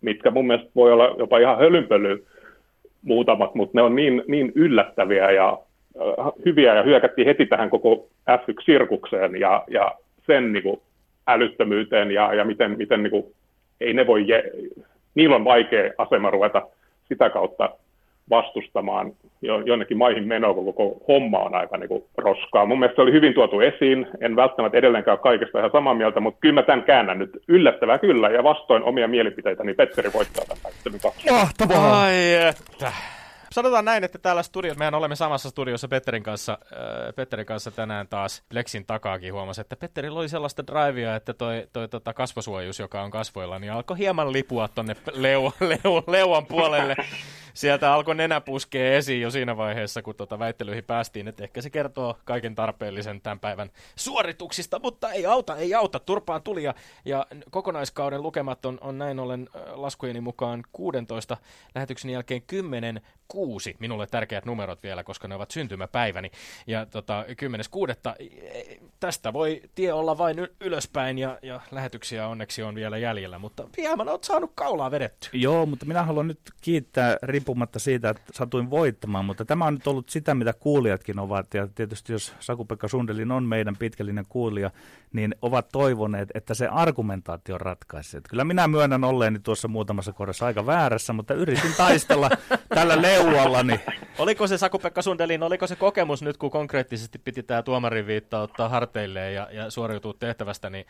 [0.00, 2.26] mitkä mun mielestä voi olla jopa ihan hölynpöly
[3.02, 5.58] muutamat, mutta ne on niin, niin yllättäviä ja
[6.44, 9.94] hyviä ja hyökättiin heti tähän koko F1-sirkukseen ja, ja
[10.28, 10.80] sen niin kuin,
[11.26, 13.24] älyttömyyteen ja, ja miten, miten niin kuin,
[13.80, 14.44] ei ne voi, je,
[15.14, 16.62] niillä on vaikea asema ruveta
[17.08, 17.70] sitä kautta
[18.30, 19.12] vastustamaan
[19.42, 22.66] jo, jonnekin maihin menoa, kun koko homma on aika niin kuin, roskaa.
[22.66, 26.20] Mun mielestä se oli hyvin tuotu esiin, en välttämättä edelleenkään ole kaikesta ihan samaa mieltä,
[26.20, 30.44] mutta kyllä mä tämän käännän nyt yllättävää kyllä, ja vastoin omia mielipiteitä, niin Petteri voittaa
[30.48, 31.30] tämän väittelyn kaksi.
[31.30, 32.02] Mahtavaa!
[32.02, 33.17] Ai että.
[33.52, 38.08] Sanotaan näin, että täällä studiossa, mehän olemme samassa studiossa Petterin kanssa, äh, Petterin kanssa tänään
[38.08, 43.02] taas Lexin takaakin huomasi, että Petterillä oli sellaista drivea, että toi, toi tota kasvosuojus, joka
[43.02, 46.96] on kasvoilla, niin alkoi hieman lipua tonne leu, leu, leuan puolelle.
[47.54, 51.70] Sieltä alkoi nenä puskea esiin jo siinä vaiheessa, kun tota väittelyihin päästiin, että ehkä se
[51.70, 57.26] kertoo kaiken tarpeellisen tämän päivän suorituksista, mutta ei auta, ei auta, turpaan tuli ja, ja
[57.50, 61.36] kokonaiskauden lukemat on, on näin ollen äh, laskujeni mukaan 16
[61.74, 63.00] lähetyksen jälkeen 10
[63.38, 66.30] kuusi, minulle tärkeät numerot vielä, koska ne ovat syntymäpäiväni.
[66.66, 68.26] Ja tota, 10.6.
[69.00, 74.08] tästä voi tie olla vain ylöspäin ja, ja lähetyksiä onneksi on vielä jäljellä, mutta hieman
[74.08, 75.28] olet saanut kaulaa vedetty.
[75.32, 79.86] Joo, mutta minä haluan nyt kiittää riippumatta siitä, että satuin voittamaan, mutta tämä on nyt
[79.86, 84.70] ollut sitä, mitä kuulijatkin ovat, ja tietysti jos Saku-Pekka Sundelin on meidän pitkällinen kuulija,
[85.12, 88.16] niin ovat toivoneet, että se argumentaatio ratkaisi.
[88.16, 92.30] Että kyllä minä myönnän olleeni tuossa muutamassa kohdassa aika väärässä, mutta yritin taistella
[92.74, 93.80] tällä leuallani.
[94.18, 98.68] Oliko se Saku-Pekka Sundelin, oliko se kokemus nyt, kun konkreettisesti piti tämä tuomarin viitta ottaa
[98.68, 100.86] harteilleen ja, ja suoriutua tehtävästä, niin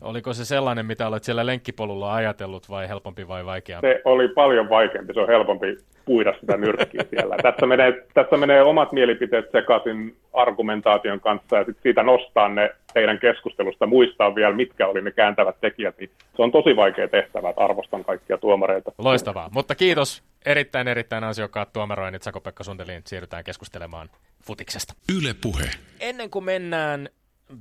[0.00, 3.88] oliko se sellainen, mitä olet siellä lenkkipolulla ajatellut vai helpompi vai vaikeampi?
[3.88, 7.36] Se oli paljon vaikeampi, se on helpompi puida sitä nyrkkiä siellä.
[7.42, 13.18] Tässä menee, tässä menee omat mielipiteet sekaisin argumentaation kanssa ja sit siitä nostaa ne teidän
[13.18, 15.98] keskustelusta, muistaa vielä, mitkä oli ne kääntävät tekijät.
[15.98, 18.92] Niin se on tosi vaikea tehtävä, että arvostan kaikkia tuomareita.
[18.98, 23.02] Loistavaa, mutta kiitos erittäin erittäin ansiokkaat tuomaroinnit Sako-Pekka Sundelin.
[23.06, 24.10] Siirrytään keskustelemaan
[24.42, 24.94] futiksesta.
[25.16, 25.70] Yle Puhe.
[26.00, 27.08] Ennen kuin mennään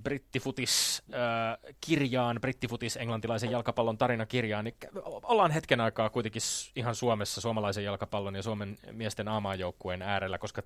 [0.03, 6.41] brittifutis äh, kirjaan, brittifutis englantilaisen jalkapallon tarinakirjaan, niin ollaan hetken aikaa kuitenkin
[6.75, 10.61] ihan Suomessa suomalaisen jalkapallon ja Suomen miesten aamajoukkueen äärellä, koska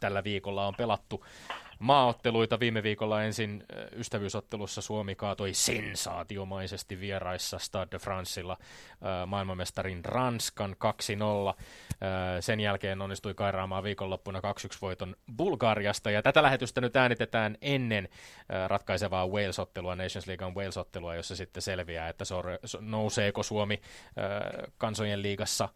[0.00, 1.24] tällä viikolla on pelattu
[1.78, 2.60] maaotteluita.
[2.60, 8.56] Viime viikolla ensin ystävyysottelussa Suomi kaatoi sensaatiomaisesti vieraissa Stade de Francella
[9.26, 10.76] maailmanmestarin Ranskan
[11.58, 11.62] 2-0.
[12.40, 14.42] Sen jälkeen onnistui kairaamaan viikonloppuna 2-1
[14.82, 16.10] voiton Bulgariasta.
[16.10, 18.08] Ja tätä lähetystä nyt äänitetään ennen
[18.66, 22.24] ratkaisevaa Wales-ottelua, Nations Leaguean Wales-ottelua, jossa sitten selviää, että
[22.80, 23.80] nouseeko Suomi
[24.78, 25.68] kansojen liigassa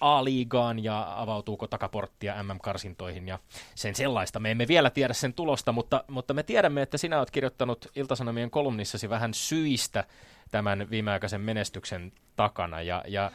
[0.00, 3.38] A-liigaan ja avautuuko takaporttia MM-karsintoihin ja
[3.74, 4.40] sen sellaista.
[4.40, 8.50] Me emme vielä tiedä sen tulosta, mutta, mutta me tiedämme, että sinä olet kirjoittanut Iltasanomien
[8.50, 10.04] kolumnissasi vähän syistä
[10.50, 12.82] tämän viimeaikaisen menestyksen takana.
[12.82, 13.30] Ja, ja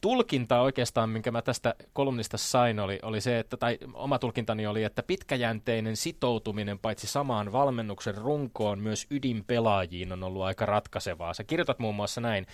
[0.00, 4.84] tulkinta oikeastaan, minkä mä tästä kolumnista sain, oli, oli se, että, tai oma tulkintani oli,
[4.84, 11.34] että pitkäjänteinen sitoutuminen paitsi samaan valmennuksen runkoon, myös ydinpelaajiin on ollut aika ratkaisevaa.
[11.34, 12.46] Sä kirjoitat muun muassa näin.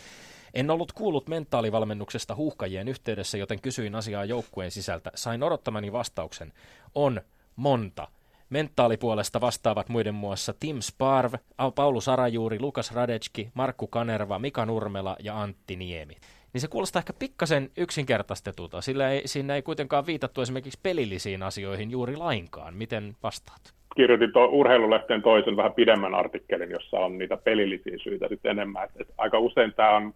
[0.54, 5.10] En ollut kuullut mentaalivalmennuksesta huuhkajien yhteydessä, joten kysyin asiaa joukkueen sisältä.
[5.14, 6.52] Sain odottamani vastauksen.
[6.94, 7.20] On
[7.56, 8.08] monta.
[8.50, 11.32] Mentaalipuolesta vastaavat muiden muassa Tim Sparv,
[11.74, 16.14] Paulu Sarajuuri, Lukas Radecki, Markku Kanerva, Mika Nurmela ja Antti Niemi.
[16.52, 21.90] Niin se kuulostaa ehkä pikkasen yksinkertaistetulta, sillä ei, siinä ei kuitenkaan viitattu esimerkiksi pelillisiin asioihin
[21.90, 22.74] juuri lainkaan.
[22.74, 23.74] Miten vastaat?
[23.96, 28.84] Kirjoitin tuo urheilulehteen toisen vähän pidemmän artikkelin, jossa on niitä pelillisiä syitä sitten enemmän.
[28.84, 30.14] Et, et aika usein tämä on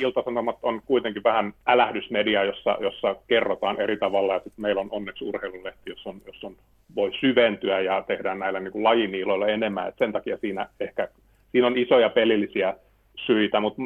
[0.00, 5.90] Iltasanomat on kuitenkin vähän älähdysmedia, jossa, jossa kerrotaan eri tavalla, sitten meillä on onneksi urheilulehti,
[5.90, 6.56] jossa, on, jossa on,
[6.96, 11.08] voi syventyä ja tehdään näillä niin kuin lajiniiloilla enemmän, et sen takia siinä ehkä
[11.52, 12.74] siinä on isoja pelillisiä
[13.26, 13.82] syitä, mutta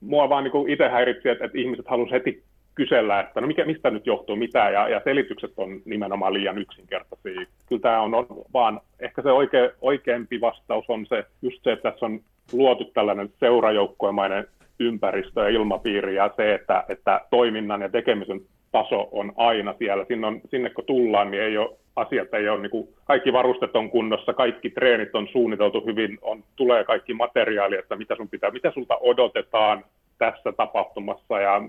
[0.00, 2.42] mua vaan niin itse häiritsi, että, että ihmiset halusivat heti
[2.74, 7.46] kysellä, että no mikä, mistä nyt johtuu mitä, ja, ja selitykset on nimenomaan liian yksinkertaisia.
[7.68, 11.90] Kyllä tämä on, on vaan, ehkä se oike, oikeampi vastaus on se, just se, että
[11.90, 12.20] tässä on
[12.52, 14.46] luotu tällainen seurajoukkoemainen
[14.80, 18.40] ympäristö ja ilmapiiri ja se, että, että toiminnan ja tekemisen
[18.72, 20.04] taso on aina siellä.
[20.08, 23.76] Sinne, on, sinne kun tullaan, niin ei ole, asiat ei ole, niin kuin, kaikki varustet
[23.76, 28.50] on kunnossa, kaikki treenit on suunniteltu hyvin, on, tulee kaikki materiaali, että mitä sun pitää,
[28.50, 29.84] mitä sulta odotetaan
[30.18, 31.62] tässä tapahtumassa ja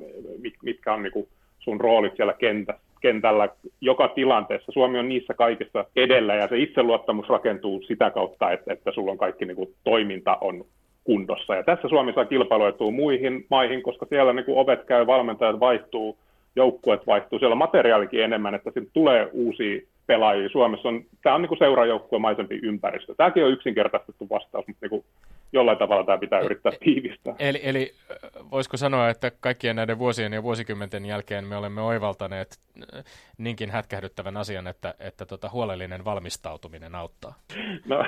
[0.63, 1.27] mitkä on niin kuin,
[1.59, 3.49] sun roolit siellä kentässä kentällä
[3.81, 4.71] joka tilanteessa.
[4.71, 9.17] Suomi on niissä kaikissa edellä ja se itseluottamus rakentuu sitä kautta, että, että sulla on
[9.17, 10.65] kaikki niin kuin, toiminta on
[11.09, 11.55] kunnossa.
[11.55, 16.17] Ja tässä Suomi saa kilpailuetua muihin maihin, koska siellä niin kuin ovet käy, valmentajat vaihtuu,
[16.55, 20.49] joukkueet vaihtuu, siellä on materiaalikin enemmän, että sinne tulee uusia pelaajia.
[20.49, 23.13] Suomessa on, tämä on niin kuin seurajoukkuemaisempi ympäristö.
[23.17, 25.03] Tämäkin on yksinkertaistettu vastaus, mutta niin kuin
[25.53, 27.35] jollain tavalla tämä pitää yrittää tiivistää.
[27.39, 27.91] Eli, eli
[28.51, 32.59] voisiko sanoa, että kaikkien näiden vuosien ja vuosikymmenten jälkeen me olemme oivaltaneet
[33.37, 37.33] niinkin hätkähdyttävän asian, että, että tota, huolellinen valmistautuminen auttaa?
[37.85, 38.05] No,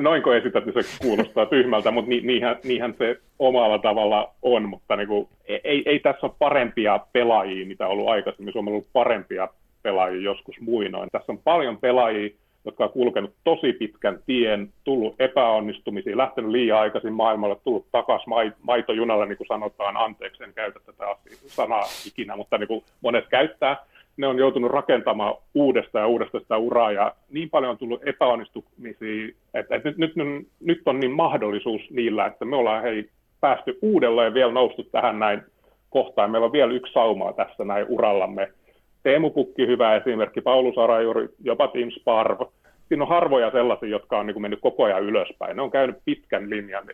[0.00, 4.96] noinko esität, niin se kuulostaa tyhmältä, mutta ni, niinhän, niinhän se omalla tavalla on, mutta
[4.96, 5.28] niin kuin,
[5.64, 8.52] ei, ei tässä ole parempia pelaajia, mitä on ollut aikaisemmin.
[8.52, 9.48] Suomella on ollut parempia
[9.82, 11.08] pelaajia joskus muinoin.
[11.12, 12.30] Tässä on paljon pelaajia,
[12.64, 19.26] jotka on kulkenut tosi pitkän tien, tullut epäonnistumisia, lähtenyt liian aikaisin maailmalle, tullut takaisin maitojunalle,
[19.26, 21.04] niin kuin sanotaan, anteeksi, en käytä tätä
[21.46, 23.76] sanaa ikinä, mutta niin kuin monet käyttää,
[24.16, 29.28] ne on joutunut rakentamaan uudestaan ja uudestaan sitä uraa, ja niin paljon on tullut epäonnistumisia,
[29.54, 33.08] että, että nyt, nyt, nyt on niin mahdollisuus niillä, että me ollaan hei,
[33.40, 35.42] päästy uudelleen vielä noustu tähän näin
[35.90, 36.30] kohtaan.
[36.30, 38.52] Meillä on vielä yksi saumaa tässä näin urallamme,
[39.02, 42.40] Teemu Pukki hyvä esimerkki, Paulus Arajuri, jopa Tim Sparv.
[42.88, 45.56] Siinä on harvoja sellaisia, jotka on niin kuin mennyt koko ajan ylöspäin.
[45.56, 46.84] Ne on käynyt pitkän linjan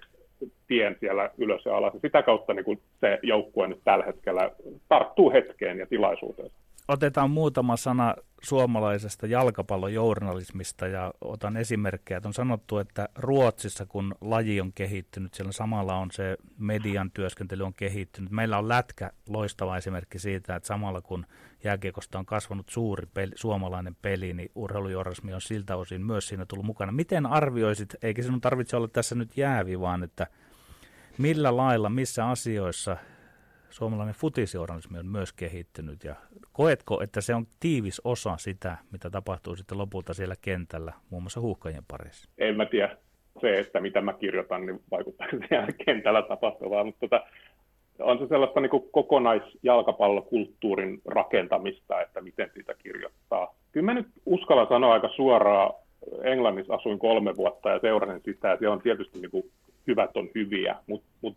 [0.66, 1.92] tien siellä ylös ja alas.
[2.02, 4.50] Sitä kautta niin kuin se joukkue nyt tällä hetkellä
[4.88, 6.50] tarttuu hetkeen ja tilaisuuteen.
[6.88, 12.20] Otetaan muutama sana suomalaisesta jalkapallojournalismista ja otan esimerkkejä.
[12.24, 17.74] On sanottu, että Ruotsissa kun laji on kehittynyt, siellä samalla on se median työskentely on
[17.74, 18.30] kehittynyt.
[18.30, 21.26] Meillä on lätkä loistava esimerkki siitä, että samalla kun
[21.64, 26.66] jääkiekosta on kasvanut suuri peli, suomalainen peli, niin urheilujournalismi on siltä osin myös siinä tullut
[26.66, 26.92] mukana.
[26.92, 30.26] Miten arvioisit, eikä sinun tarvitse olla tässä nyt jäävi, vaan että
[31.18, 32.96] millä lailla, missä asioissa
[33.70, 36.14] suomalainen futisjournalismi on myös kehittynyt ja
[36.52, 41.40] koetko, että se on tiivis osa sitä, mitä tapahtuu sitten lopulta siellä kentällä, muun muassa
[41.40, 42.30] huuhkajien parissa?
[42.38, 42.96] En mä tiedä
[43.40, 47.26] se, että mitä mä kirjoitan, niin vaikuttaa siellä kentällä tapahtuvaan, mutta tota,
[48.00, 53.54] on se sellaista niin kokonaisjalkapallokulttuurin rakentamista, että miten sitä kirjoittaa.
[53.72, 55.74] Kyllä mä nyt uskallan sanoa aika suoraan,
[56.22, 59.50] Englannissa asuin kolme vuotta ja seurasin sitä, että on tietysti niin kuin
[59.86, 61.36] hyvät on hyviä, mutta mut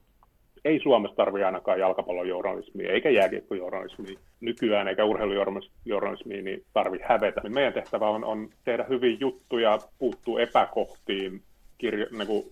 [0.65, 7.41] ei Suomessa tarvitse ainakaan jalkapallojournalismia eikä jääkiekkojournalismia nykyään eikä urheilujournalismia niin tarvitse hävetä.
[7.49, 11.41] Meidän tehtävä on, on tehdä hyvin juttuja, puuttuu epäkohtiin,
[11.77, 12.45] kirjo, niin kuin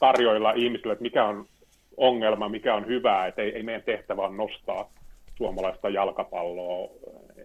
[0.00, 1.44] tarjoilla ihmisille, että mikä on
[1.96, 4.90] ongelma, mikä on hyvää, että ei, ei meidän tehtävä on nostaa
[5.36, 6.90] suomalaista jalkapalloa.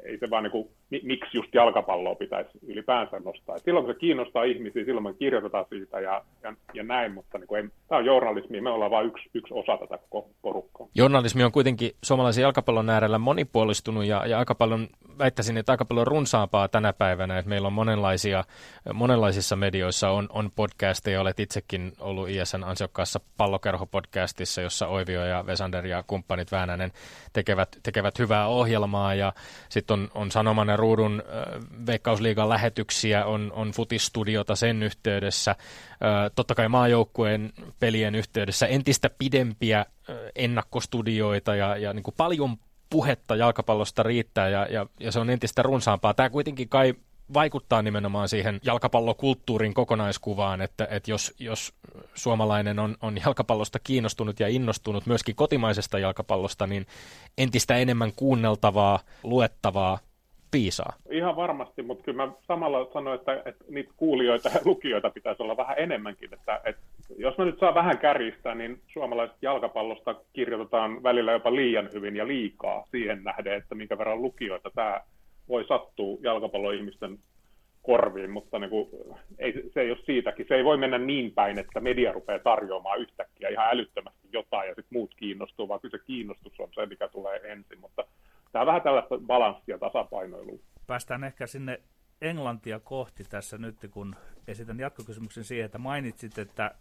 [0.04, 0.70] Ei se vaan niin kuin,
[1.04, 3.56] miksi just jalkapalloa pitäisi ylipäänsä nostaa.
[3.56, 7.38] Et silloin kun se kiinnostaa ihmisiä, silloin me kirjoitetaan siitä ja, ja, ja näin, mutta
[7.38, 10.88] niin ei, tämä on journalismi, me ollaan vain yksi, yksi osa tätä koko porukkaa.
[10.96, 14.88] Journalismi on kuitenkin suomalaisen jalkapallon äärellä monipuolistunut ja, ja aika paljon,
[15.20, 18.44] väittäisin, että aika paljon runsaampaa tänä päivänä, että meillä on monenlaisia,
[18.94, 25.86] monenlaisissa medioissa on, on podcasteja, olet itsekin ollut ISN ansiokkaassa pallokerho-podcastissa, jossa Oivio ja Vesander
[25.86, 26.92] ja kumppanit Väänänen
[27.34, 29.34] tekevät, tekevät hyvää ohjelmaa ja
[29.70, 31.24] sitten on, on Sanomanen Ruudun
[31.86, 35.56] Veikkausliigan lähetyksiä, on, on futistudiota sen yhteydessä,
[36.36, 39.86] totta kai maajoukkueen pelien yhteydessä entistä pidempiä
[40.36, 42.58] ennakkostudioita ja, ja niin kuin paljon
[42.90, 46.14] puhetta jalkapallosta riittää ja, ja, ja se on entistä runsaampaa.
[46.14, 46.94] Tämä kuitenkin kai
[47.34, 51.74] vaikuttaa nimenomaan siihen jalkapallokulttuurin kokonaiskuvaan, että, että jos, jos
[52.16, 56.88] suomalainen on, on jalkapallosta kiinnostunut ja innostunut myöskin kotimaisesta jalkapallosta, niin
[57.38, 60.00] entistä enemmän kuunneltavaa, luettavaa
[60.52, 60.94] piisaa.
[61.10, 65.58] Ihan varmasti, mutta kyllä mä samalla sanoin, että, että niitä kuulijoita ja lukijoita pitäisi olla
[65.58, 66.34] vähän enemmänkin.
[66.34, 66.82] Että, että
[67.18, 72.28] jos mä nyt saan vähän kärjistää, niin suomalaiset jalkapallosta kirjoitetaan välillä jopa liian hyvin ja
[72.28, 75.02] liikaa siihen nähden, että minkä verran lukijoita tämä
[75.50, 77.20] voi sattua jalkapalloihmisten
[77.84, 78.90] korviin, mutta niin kuin,
[79.40, 80.46] ei, se ei ole siitäkin.
[80.48, 84.76] Se ei voi mennä niin päin, että media rupeaa tarjoamaan yhtäkkiä ihan älyttömästi jotain ja
[84.76, 87.80] sitten muut kiinnostuu, vaan kyllä se kiinnostus on se, mikä tulee ensin.
[87.80, 88.06] Mutta
[88.52, 90.60] tämä on vähän tällaista balanssia tasapainoilua.
[90.88, 91.82] Päästään ehkä sinne
[92.22, 94.16] Englantia kohti tässä nyt, kun
[94.48, 96.72] esitän jatkokysymyksen siihen, että mainitsit, että,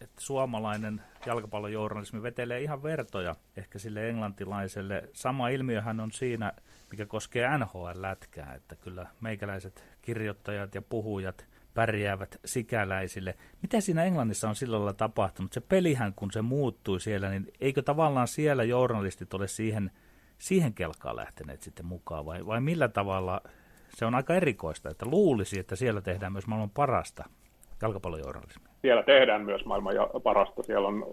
[0.00, 5.08] että suomalainen jalkapallojournalismi vetelee ihan vertoja ehkä sille englantilaiselle.
[5.12, 6.52] Sama ilmiöhän on siinä,
[6.90, 13.34] mikä koskee NHL-lätkää, että kyllä meikäläiset kirjoittajat ja puhujat pärjäävät sikäläisille.
[13.62, 15.52] Mitä siinä Englannissa on sillä lailla tapahtunut?
[15.52, 19.90] Se pelihän, kun se muuttui siellä, niin eikö tavallaan siellä journalistit ole siihen,
[20.38, 23.40] siihen kelkaan lähteneet sitten mukaan, vai, vai millä tavalla
[23.88, 27.24] se on aika erikoista, että luulisi, että siellä tehdään myös maailman parasta
[27.82, 28.68] jalkapallojournalismia.
[28.82, 30.62] Siellä tehdään myös maailman parasta.
[30.62, 31.06] Siellä on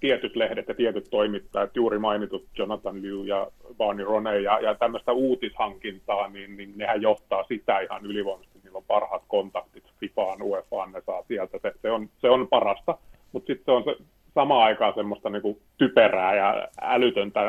[0.00, 5.12] tietyt lehdet ja tietyt toimittajat, juuri mainitut Jonathan Liu ja Barney Rone ja, ja tämmöistä
[5.12, 8.58] uutishankintaa, niin, niin nehän johtaa sitä ihan ylivoimaisesti.
[8.64, 11.58] Niillä on parhaat kontaktit FIFAan, UEFAan, ne saa sieltä.
[11.62, 12.98] Se, se, on, se on parasta.
[13.32, 13.96] Mutta sitten se on se
[14.36, 17.40] samaan aikaan semmoista niin kuin typerää ja älytöntä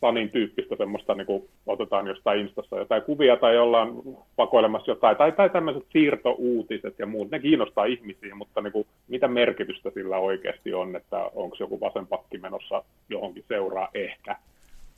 [0.00, 3.92] Sanin tyyppistä semmoista, niin kuin otetaan jostain Instassa jotain kuvia tai ollaan
[4.36, 9.28] pakoilemassa jotain, tai, tai tämmöiset siirtouutiset ja muut, ne kiinnostaa ihmisiä, mutta niin kuin, mitä
[9.28, 14.36] merkitystä sillä oikeasti on, että onko joku vasen pakki menossa johonkin seuraa ehkä,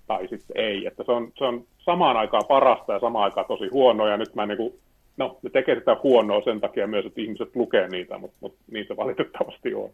[0.07, 3.69] tai sitten ei, että se on, se on samaan aikaan parasta ja samaan aikaan tosi
[3.73, 4.75] huonoa, ja nyt mä niin kuin
[5.17, 8.59] no, ne tekee sitä huonoa sen takia myös, että ihmiset lukee niitä, mutta, mutta
[8.89, 9.91] se valitettavasti on.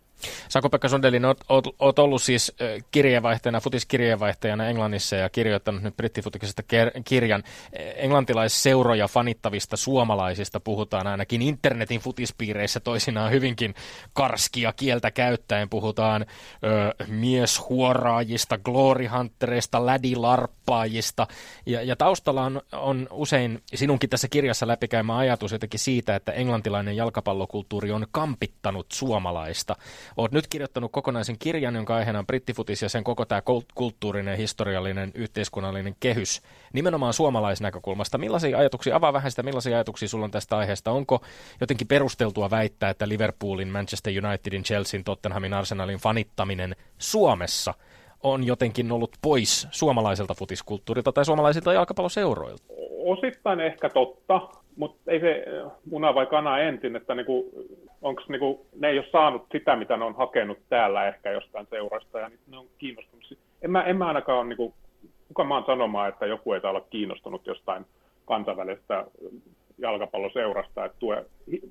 [0.48, 2.56] Sako-Pekka Sondelin, olet, olet, olet ollut siis
[2.90, 6.62] kirjeenvaihtajana, futiskirjeenvaihtajana Englannissa ja kirjoittanut nyt brittifutiksesta
[7.04, 7.42] kirjan.
[7.96, 13.74] Englantilaisseuroja fanittavista suomalaisista puhutaan ainakin internetin futispiireissä toisinaan hyvinkin
[14.12, 15.68] karskia kieltä käyttäen.
[15.68, 21.26] Puhutaan ö, mieshuoraajista, gloryhuntereista, lädilarppaajista
[21.66, 26.96] ja, ja taustalla on, on usein sinunkin tässä kirjassa läpikäymä ajatus jotenkin siitä, että englantilainen
[26.96, 29.76] jalkapallokulttuuri on kampittanut suomalaista.
[30.16, 33.42] Olet nyt kirjoittanut kokonaisen kirjan, jonka aiheena on brittifutis ja sen koko tämä
[33.74, 36.42] kulttuurinen, historiallinen, yhteiskunnallinen kehys
[36.72, 38.18] nimenomaan suomalaisnäkökulmasta.
[38.18, 40.90] Millaisia ajatuksia, avaa vähän sitä, millaisia ajatuksia sulla on tästä aiheesta?
[40.90, 41.20] Onko
[41.60, 47.74] jotenkin perusteltua väittää, että Liverpoolin, Manchester Unitedin, Chelseain, Tottenhamin, Arsenalin fanittaminen Suomessa
[48.22, 52.64] on jotenkin ollut pois suomalaiselta futiskulttuurilta tai suomalaisilta jalkapalloseuroilta?
[53.04, 54.40] Osittain ehkä totta,
[54.78, 55.44] mutta ei se
[55.90, 57.50] muna vai kana ensin, että niinku,
[58.02, 62.18] onko niinku, ne ei ole saanut sitä, mitä ne on hakenut täällä ehkä jostain seurasta,
[62.18, 63.38] ja ne on kiinnostunut.
[63.62, 64.74] En mä, en mä ainakaan ole, niinku,
[65.28, 67.86] kuka mä oon sanomaan, että joku ei olla kiinnostunut jostain
[68.24, 69.04] kansainvälisestä
[69.78, 70.84] jalkapalloseurasta.
[70.84, 71.24] Että tue,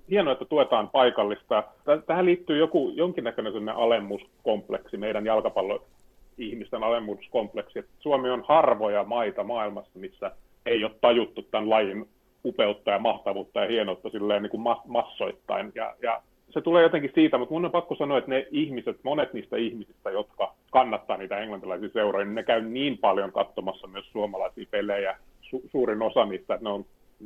[0.10, 1.64] hienoa, että tuetaan paikallista.
[2.05, 7.80] Tähän liittyy joku jonkinnäköinen alemmuuskompleksi, meidän jalkapalloihmisten alemmuuskompleksi.
[7.80, 10.32] Että Suomi on harvoja maita maailmassa, missä
[10.66, 12.08] ei ole tajuttu tämän lajin
[12.45, 15.71] upeutta ja mahtavuutta ja hienoutta silleen niin kuin massoittain.
[15.75, 19.33] Ja, ja se tulee jotenkin siitä, mutta mun on pakko sanoa, että ne ihmiset, monet
[19.33, 24.65] niistä ihmisistä, jotka kannattaa niitä englantilaisia seuroja, niin ne käy niin paljon katsomassa myös suomalaisia
[24.71, 26.85] pelejä, su- suurin osa niistä, että ne on,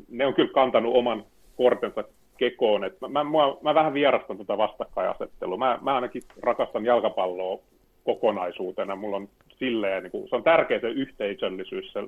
[0.09, 1.25] ne on kyllä kantanut oman
[1.57, 2.03] kortensa
[2.37, 2.83] kekoon.
[2.83, 3.31] Että mä, mä,
[3.61, 5.57] mä vähän vierastan tätä vastakkainasettelua.
[5.57, 7.59] Mä, mä ainakin rakastan jalkapalloa
[8.03, 8.95] kokonaisuutena.
[8.95, 11.99] Mulla on silleen, niin kuin, se on tärkeä se yhteisöllisyys, se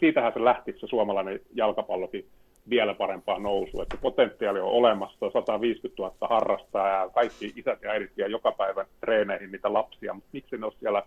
[0.00, 2.26] siitähän se lähti se suomalainen jalkapallokin
[2.70, 8.16] vielä parempaa nousua, että potentiaali on olemassa, 150 000 harrastaa ja kaikki isät ja äidit
[8.16, 11.02] vie joka päivä treeneihin niitä lapsia, mutta miksi ne, siellä,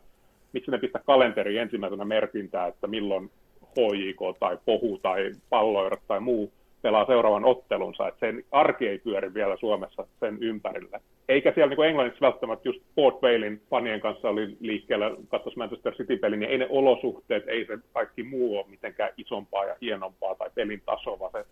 [0.53, 3.31] miksi ne pistä kalenteriin ensimmäisenä merkintää, että milloin
[3.61, 6.51] HJK tai Pohu tai Palloirat tai muu
[6.81, 10.99] pelaa seuraavan ottelunsa, että sen arki ei pyöri vielä Suomessa sen ympärillä.
[11.29, 16.39] Eikä siellä niin Englannissa välttämättä just Port Valein fanien kanssa oli liikkeellä, katsoisi Manchester City-pelin,
[16.39, 20.81] niin ei ne olosuhteet, ei se kaikki muu ole mitenkään isompaa ja hienompaa tai pelin
[20.85, 21.45] taso, vaan se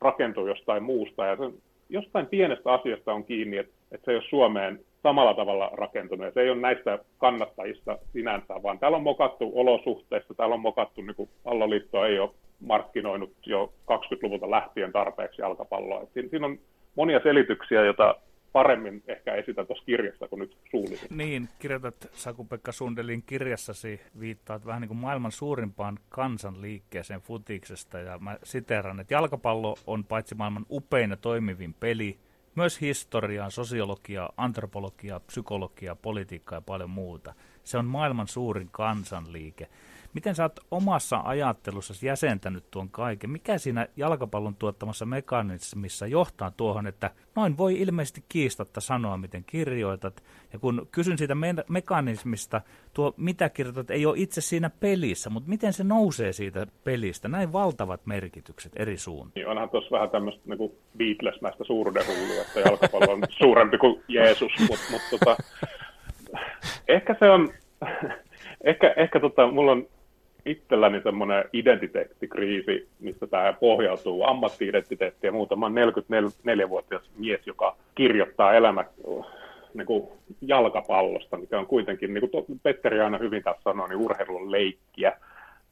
[0.00, 1.26] rakentuu jostain muusta.
[1.26, 1.42] Ja se,
[1.88, 6.26] jostain pienestä asiasta on kiinni, että, että se ei ole Suomeen samalla tavalla rakentunut.
[6.26, 11.02] Ja se ei ole näistä kannattajista sinänsä, vaan täällä on mokattu olosuhteista, täällä on mokattu,
[11.02, 11.28] niin kuin
[12.08, 12.30] ei ole
[12.62, 16.06] markkinoinut jo 20-luvulta lähtien tarpeeksi jalkapalloa.
[16.14, 16.58] Siinä, siinä on
[16.96, 18.14] monia selityksiä, joita
[18.52, 21.14] paremmin ehkä esitän tuossa kirjassa kuin nyt suullisesti.
[21.14, 28.38] Niin, kirjoitat Saku-Pekka Sundelin kirjassasi, viittaat vähän niin kuin maailman suurimpaan kansanliikkeeseen futiksesta, ja mä
[28.42, 32.18] siteeran, että jalkapallo on paitsi maailman upein ja toimivin peli,
[32.54, 37.34] myös historiaa, sosiologiaa, antropologiaa, psykologiaa, politiikkaa ja paljon muuta.
[37.64, 39.68] Se on maailman suurin kansanliike.
[40.14, 43.30] Miten sä oot omassa ajattelussa jäsentänyt tuon kaiken?
[43.30, 50.22] Mikä siinä jalkapallon tuottamassa mekanismissa johtaa tuohon, että noin voi ilmeisesti kiistatta sanoa, miten kirjoitat.
[50.52, 52.60] Ja kun kysyn siitä me- mekanismista,
[52.94, 57.28] tuo mitä kirjoitat ei ole itse siinä pelissä, mutta miten se nousee siitä pelistä?
[57.28, 59.32] Näin valtavat merkitykset eri suuntiin.
[59.34, 64.84] Niin onhan tuossa vähän tämmöistä niin Beatles-mäistä suurudenhullua, että jalkapallo on suurempi kuin Jeesus, mutta
[64.90, 65.36] mut, tota,
[66.88, 67.48] ehkä se on,
[68.64, 69.86] ehkä, ehkä tota, mulla on
[70.46, 75.56] itselläni semmoinen identiteettikriisi, mistä tämä pohjautuu, ammatti-identiteetti ja muuta.
[75.56, 78.84] Mä oon 44-vuotias mies, joka kirjoittaa elämä
[79.74, 80.08] niin kuin
[80.40, 85.12] jalkapallosta, mikä on kuitenkin, niin kuin Petteri aina hyvin tässä sanoi, niin urheilun leikkiä.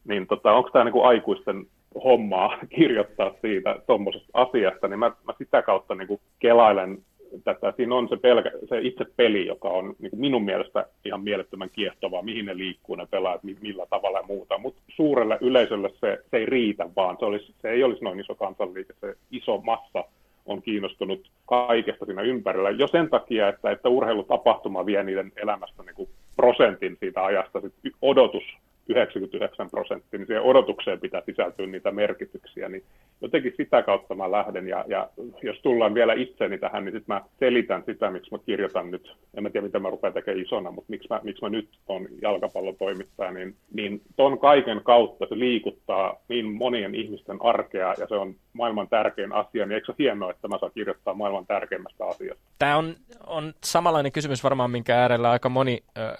[0.04, 1.66] Niin tota, onko tämä niin kuin aikuisten
[2.04, 6.98] hommaa kirjoittaa siitä tuommoisesta asiasta, niin mä, mä sitä kautta niin kuin kelailen
[7.44, 11.22] tätä, siinä on se, pelkä, se itse peli, joka on niin kuin minun mielestä ihan
[11.22, 14.58] mielettömän kiehtovaa, mihin ne liikkuu, ne pelaat, millä tavalla ja muuta.
[14.58, 18.34] Mutta suurelle yleisölle se, se ei riitä, vaan se, olisi, se ei olisi noin iso
[18.34, 20.04] kansanliike, se iso massa
[20.46, 22.70] on kiinnostunut kaikesta siinä ympärillä.
[22.70, 27.60] Jo sen takia, että, että urheilutapahtuma vie niiden elämästä niin kuin prosentin siitä ajasta.
[27.60, 28.44] Sit odotus
[28.88, 32.82] 99 prosenttia, niin siihen odotukseen pitää sisältyä niitä merkityksiä, niin
[33.20, 35.08] jotenkin sitä kautta mä lähden, ja, ja
[35.42, 39.42] jos tullaan vielä itseni tähän, niin sitten mä selitän sitä, miksi mä kirjoitan nyt, en
[39.42, 43.30] mä tiedä mitä mä rupean tekemään isona, mutta miksi mä, miksi mä nyt on jalkapallotoimittaja,
[43.30, 48.88] niin, niin ton kaiken kautta se liikuttaa niin monien ihmisten arkea, ja se on maailman
[48.88, 52.42] tärkein asia, niin eikö se hienoa, että mä saan kirjoittaa maailman tärkeimmästä asiasta?
[52.58, 52.94] Tämä on,
[53.26, 56.12] on samanlainen kysymys varmaan, minkä äärellä aika moni äh,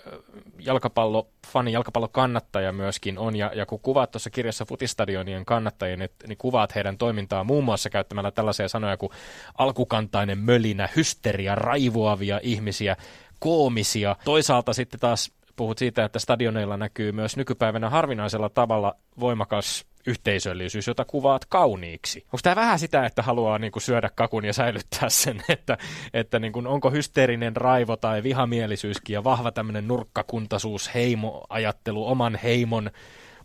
[0.59, 6.75] jalkapallofani, jalkapallokannattaja myöskin on, ja, ja kun kuvaat tuossa kirjassa Futistadionien kannattajien, niin, niin kuvaat
[6.75, 9.13] heidän toimintaa muun muassa käyttämällä tällaisia sanoja kuin
[9.59, 12.97] alkukantainen mölinä, hysteria, raivoavia ihmisiä,
[13.39, 14.17] koomisia.
[14.25, 21.05] Toisaalta sitten taas puhut siitä, että stadioneilla näkyy myös nykypäivänä harvinaisella tavalla voimakas yhteisöllisyys, jota
[21.05, 22.21] kuvaat kauniiksi.
[22.25, 25.79] Onko tämä vähän sitä, että haluaa niin kuin syödä kakun ja säilyttää sen, että,
[26.15, 32.91] että niin kuin, onko hysteerinen raivo tai vihamielisyyskin ja vahva tämmöinen nurkkakuntaisuus, heimoajattelu, oman heimon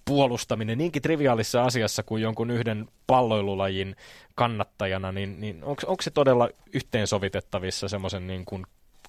[0.07, 3.95] puolustaminen niinkin triviaalissa asiassa kuin jonkun yhden palloilulajin
[4.35, 8.63] kannattajana, niin, niin onko, se todella yhteensovitettavissa semmoisen niin kuin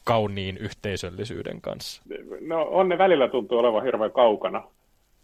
[0.04, 2.02] kauniin yhteisöllisyyden kanssa?
[2.40, 4.62] No on ne välillä tuntuu olevan hirveän kaukana.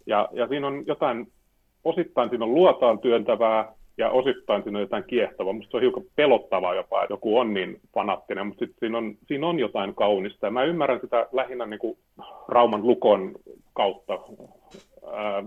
[0.07, 1.33] Ja, ja siinä on jotain
[1.85, 5.53] osittain siinä on luotaan työntävää ja osittain siinä on jotain kiehtovaa.
[5.53, 9.15] Minusta se on hiukan pelottavaa jopa, että joku on niin fanattinen, mutta sitten siinä on,
[9.29, 10.47] siinä on jotain kaunista.
[10.47, 11.99] Ja mä ymmärrän sitä lähinnä niin kuin
[12.49, 13.33] Rauman lukon
[13.73, 14.19] kautta.
[15.13, 15.43] Ää,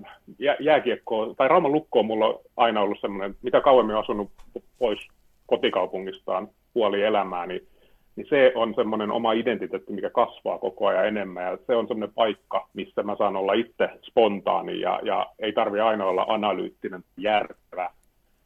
[0.60, 4.32] jääkiekko, tai Rauman lukko on mulla aina ollut semmoinen, mitä kauemmin on asunut
[4.80, 5.00] pois
[5.48, 7.68] kotikaupungistaan puoli elämää, niin
[8.16, 12.16] niin se on semmoinen oma identiteetti, mikä kasvaa koko ajan enemmän, ja se on semmoinen
[12.16, 17.90] paikka, missä mä saan olla itse spontaani, ja, ja ei tarvi aina olla analyyttinen, järkevä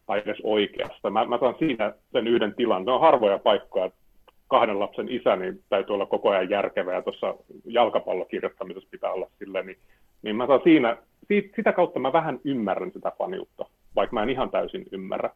[0.06, 1.10] tai edes oikeasta.
[1.10, 2.84] Mä, mä saan siinä sen yhden tilan.
[2.84, 3.90] Ne on harvoja paikkoja,
[4.50, 7.34] kahden lapsen isä, niin täytyy olla koko ajan järkevä, ja tuossa
[7.64, 9.78] jalkapallokirjoittamisessa pitää olla silleen, niin,
[10.22, 10.96] niin mä saan siinä,
[11.28, 15.30] siitä, sitä kautta mä vähän ymmärrän sitä faniutta, vaikka mä en ihan täysin ymmärrä.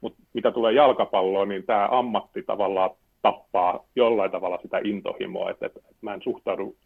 [0.00, 2.90] Mutta mitä tulee jalkapalloon, niin tämä ammatti tavallaan
[3.22, 6.76] tappaa jollain tavalla sitä intohimoa, että, että, mä en suhtaudu,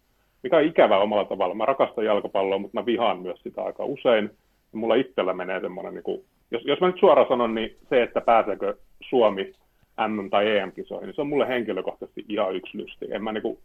[0.43, 1.55] mikä on ikävää omalla tavalla.
[1.55, 4.29] Mä rakastan jalkapalloa, mutta mä vihaan myös sitä aika usein.
[4.71, 6.21] Mulla itsellä menee semmoinen, niin kuin,
[6.51, 8.75] jos, jos mä nyt suoraan sanon, niin se, että pääseekö
[9.09, 9.53] Suomi
[10.07, 13.07] M- tai EM-kisoihin, niin se on mulle henkilökohtaisesti ihan yksi lysti.
[13.09, 13.57] En mä niin, kuin,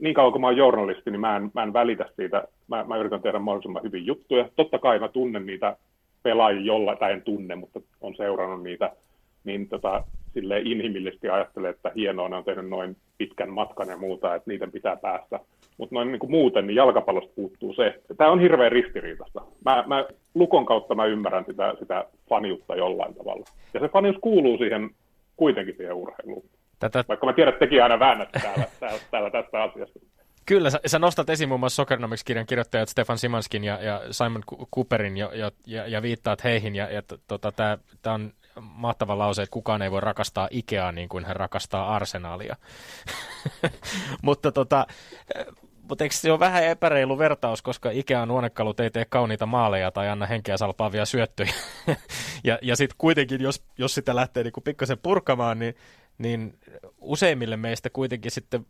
[0.00, 2.48] niin kauan kuin mä oon journalisti, niin mä en, mä en välitä siitä.
[2.68, 4.48] Mä, mä yritän tehdä mahdollisimman hyvin juttuja.
[4.56, 5.76] Totta kai mä tunnen niitä
[6.22, 8.92] pelaajia jollain, tai en tunne, mutta on seurannut niitä,
[9.44, 10.04] niin tota,
[10.34, 14.72] sille inhimillisesti ajattelee, että hienoa, ne on tehnyt noin pitkän matkan ja muuta, että niiden
[14.72, 15.40] pitää päästä.
[15.78, 18.00] Mutta noin niin kuin muuten, niin jalkapallosta puuttuu se.
[18.16, 19.42] Tämä on hirveän ristiriitasta.
[19.64, 23.44] Mä, mä, Lukon kautta mä ymmärrän sitä, sitä faniutta jollain tavalla.
[23.74, 24.90] Ja se fanius kuuluu siihen
[25.36, 26.50] kuitenkin siihen urheiluun.
[26.78, 27.04] Tätä...
[27.08, 30.00] Vaikka mä tiedän, että tekin aina väännätte täällä, täällä, täällä tästä asiasta.
[30.46, 34.42] Kyllä, sä, sä nostat esiin muun muassa Sokernomics-kirjan kirjoittajat Stefan Simanskin ja, ja Simon
[34.74, 36.76] Cooperin ja, ja, ja, ja viittaat heihin.
[36.76, 37.52] Ja, ja tota,
[38.02, 42.56] tämä on mahtava lause, että kukaan ei voi rakastaa Ikeaa niin kuin hän rakastaa arsenaalia.
[44.22, 44.86] mutta tota,
[45.88, 50.08] mutta eikö se ole vähän epäreilu vertaus, koska Ikean huonekalut ei tee kauniita maaleja tai
[50.08, 51.52] anna henkeä salpaavia syöttöjä.
[52.44, 55.74] ja ja sitten kuitenkin, jos, jos sitä lähtee niinku pikkasen purkamaan, niin,
[56.18, 56.54] niin
[57.00, 58.66] useimmille meistä kuitenkin sitten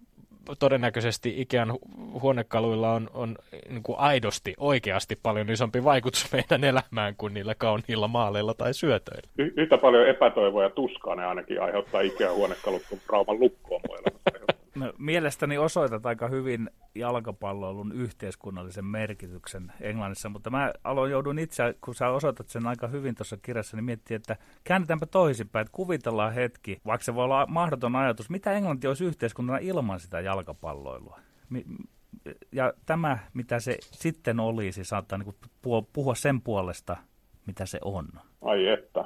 [0.58, 1.78] todennäköisesti Ikean
[2.20, 3.36] huonekaluilla on, on
[3.68, 9.30] niin kuin aidosti, oikeasti paljon isompi vaikutus meidän elämään kuin niillä kauniilla maaleilla tai syötöillä.
[9.38, 13.80] Y- yhtä paljon epätoivoa ja tuskaa ne ainakin aiheuttaa Ikean huonekalut kuin Rauman lukkoon
[14.74, 21.94] No, mielestäni osoitat aika hyvin jalkapalloilun yhteiskunnallisen merkityksen Englannissa, mutta mä aloin joudun itse, kun
[21.94, 26.80] sä osoitat sen aika hyvin tuossa kirjassa, niin miettiä, että käännetäänpä toisinpäin, että kuvitellaan hetki,
[26.86, 31.20] vaikka se voi olla mahdoton ajatus, mitä Englanti olisi yhteiskuntana ilman sitä jalkapalloilua.
[32.52, 35.34] Ja tämä, mitä se sitten olisi, saattaa niin
[35.92, 36.96] puhua sen puolesta,
[37.46, 38.08] mitä se on.
[38.42, 39.04] Ai että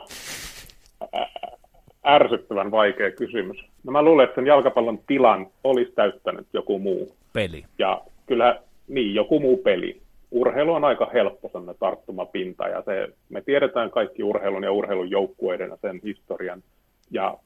[2.06, 3.56] ärsyttävän vaikea kysymys.
[3.88, 7.14] No mä luulen, että sen jalkapallon tilan olisi täyttänyt joku muu.
[7.32, 7.64] Peli.
[7.78, 10.00] Ja kyllä, niin, joku muu peli.
[10.30, 15.70] Urheilu on aika helppo sellainen tarttumapinta, ja se, me tiedetään kaikki urheilun ja urheilun joukkueiden
[15.70, 16.62] ja sen historian.
[17.10, 17.36] Ja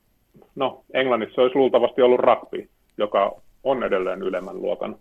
[0.55, 3.31] no, Englannissa olisi luultavasti ollut rugby, joka
[3.63, 4.95] on edelleen ylemmän luokan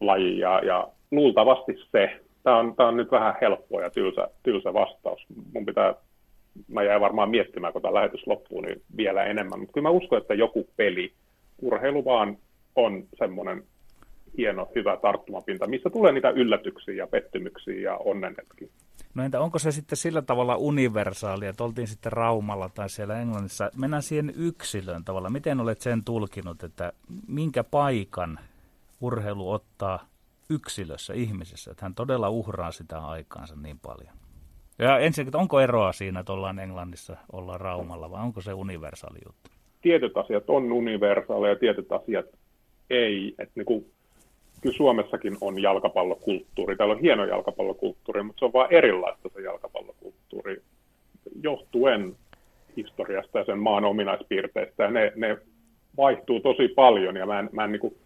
[0.00, 2.20] laji, ja, ja luultavasti se.
[2.42, 5.26] Tämä on, tämä on nyt vähän helppo ja tylsä, tylsä vastaus.
[5.54, 5.94] Mun pitää
[6.68, 9.60] mä jäin varmaan miettimään, kun tämä lähetys loppuu, niin vielä enemmän.
[9.60, 11.12] Mutta kyllä mä uskon, että joku peli,
[11.62, 12.38] urheilu vaan
[12.76, 13.64] on semmoinen
[14.38, 18.68] hieno, hyvä tarttumapinta, missä tulee niitä yllätyksiä ja pettymyksiä ja onnenhetkiä.
[19.14, 23.70] No entä onko se sitten sillä tavalla universaalia, että oltiin sitten Raumalla tai siellä Englannissa,
[23.76, 25.30] mennään siihen yksilön tavalla.
[25.30, 26.92] Miten olet sen tulkinut, että
[27.28, 28.38] minkä paikan
[29.00, 30.06] urheilu ottaa
[30.50, 34.19] yksilössä, ihmisessä, että hän todella uhraa sitä aikaansa niin paljon?
[34.80, 39.50] Ja ensinnäkin, onko eroa siinä, että ollaan Englannissa, ollaan Raumalla, vai onko se universaali juttu?
[39.80, 42.26] Tietyt asiat on universaaleja, tietyt asiat
[42.90, 43.34] ei.
[43.38, 43.86] Että niin kuin,
[44.60, 46.76] kyllä Suomessakin on jalkapallokulttuuri.
[46.76, 50.62] Täällä on hieno jalkapallokulttuuri, mutta se on vain erilaista se jalkapallokulttuuri
[51.42, 52.16] johtuen
[52.76, 54.82] historiasta ja sen maan ominaispiirteistä.
[54.82, 55.38] Ja ne, ne
[55.96, 57.96] vaihtuu tosi paljon ja mä en, mä en niin kuin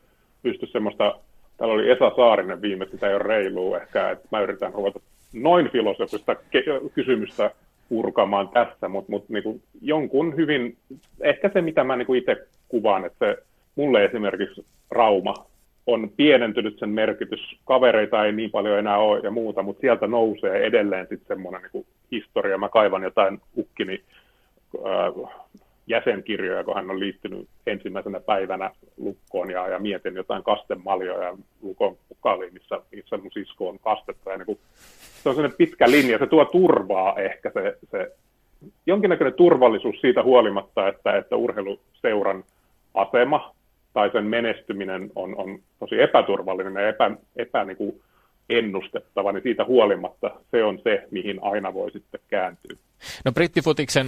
[0.43, 1.21] pysty semmoista,
[1.57, 5.01] täällä oli Esa Saarinen viimeksi, sitä ei ole reilua ehkä, että mä yritän ruveta
[5.35, 6.37] noin filosofista
[6.95, 7.51] kysymystä
[7.89, 10.77] purkamaan tässä, mutta mut, niinku jonkun hyvin,
[11.21, 12.37] ehkä se mitä mä niinku itse
[12.69, 13.43] kuvaan, että se,
[13.77, 15.35] mulle esimerkiksi Rauma
[15.87, 20.67] on pienentynyt sen merkitys, kavereita ei niin paljon enää ole ja muuta, mutta sieltä nousee
[20.67, 24.03] edelleen sitten semmoinen niinku historia, mä kaivan jotain ukkini
[24.87, 25.31] äh,
[25.87, 31.97] jäsenkirjoja, kun hän on liittynyt ensimmäisenä päivänä lukkoon ja, ja mietin jotain kastemaljoja ja lukon
[32.09, 34.31] pukaliin, missä, missä mun sisko on kastettu.
[34.31, 34.59] Ja niin kuin,
[35.23, 38.13] se on sellainen pitkä linja, se tuo turvaa ehkä se, se
[38.87, 42.45] jonkinnäköinen turvallisuus siitä huolimatta, että, että urheiluseuran
[42.95, 43.55] asema
[43.93, 48.01] tai sen menestyminen on, on tosi epäturvallinen ja epä, epä niin kuin
[48.49, 52.77] ennustettava, niin siitä huolimatta se on se, mihin aina voi sitten kääntyä.
[53.25, 54.07] No brittifutiksen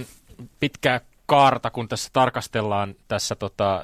[0.59, 3.81] pitkää kaarta, kun tässä tarkastellaan tässä tota,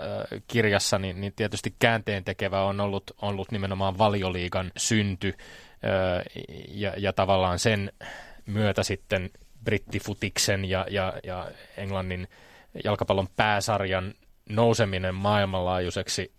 [0.48, 5.34] kirjassa, niin, niin tietysti käänteen tekevä on ollut, ollut nimenomaan valioliigan synty
[6.68, 7.92] ja, ja tavallaan sen
[8.46, 9.30] myötä sitten
[9.64, 12.28] brittifutiksen ja, ja, ja Englannin
[12.84, 14.14] jalkapallon pääsarjan
[14.50, 16.32] nouseminen maailmanlaajuiseksi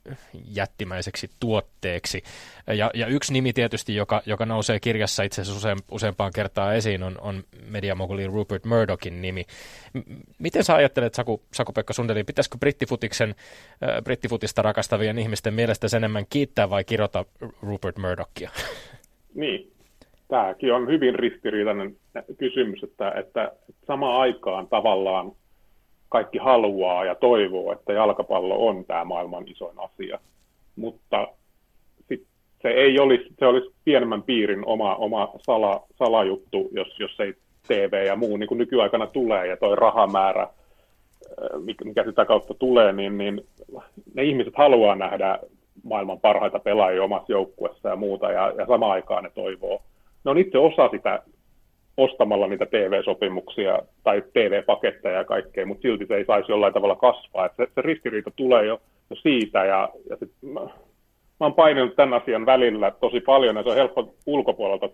[0.55, 2.23] jättimäiseksi tuotteeksi.
[2.67, 7.03] Ja, ja yksi nimi tietysti, joka, joka nousee kirjassa itse asiassa useen, useampaan kertaan esiin,
[7.03, 9.45] on, on mediamoguli Rupert Murdochin nimi.
[9.95, 9.99] M-
[10.39, 16.27] miten sä ajattelet, Saku, Saku-Pekka Sundelin, pitäisikö brittifutiksen, äh, brittifutista rakastavien ihmisten mielestä sen enemmän
[16.31, 17.25] kiittää vai kirjoita
[17.63, 18.51] Rupert Murdochia?
[19.35, 19.73] Niin,
[20.29, 21.97] tämäkin on hyvin ristiriitainen
[22.39, 23.53] kysymys, että, että
[23.87, 25.33] samaan aikaan tavallaan
[26.15, 30.19] kaikki haluaa ja toivoo, että jalkapallo on tämä maailman isoin asia.
[30.77, 31.29] Mutta
[32.09, 32.23] sit
[32.63, 37.35] se ei olisi, se olisi pienemmän piirin oma, oma sala, salajuttu, jos, jos ei
[37.69, 40.49] TV ja muu niin kuin nykyaikana tulee ja toi rahamäärä,
[41.85, 43.47] mikä sitä kautta tulee, niin, niin
[44.15, 45.39] ne ihmiset haluaa nähdä
[45.83, 49.83] maailman parhaita pelaajia omassa joukkuessa ja muuta, ja, ja samaan aikaan ne toivoo.
[50.25, 51.23] Ne on itse osa sitä
[51.97, 57.49] ostamalla niitä TV-sopimuksia tai TV-paketteja ja kaikkea, mutta silti se ei saisi jollain tavalla kasvaa.
[57.57, 58.81] Se, se ristiriita tulee jo
[59.23, 59.65] siitä.
[59.65, 60.71] Ja, ja sit mä, mä
[61.41, 64.89] oon painanut tämän asian välillä tosi paljon ja se on helppo ulkopuolelta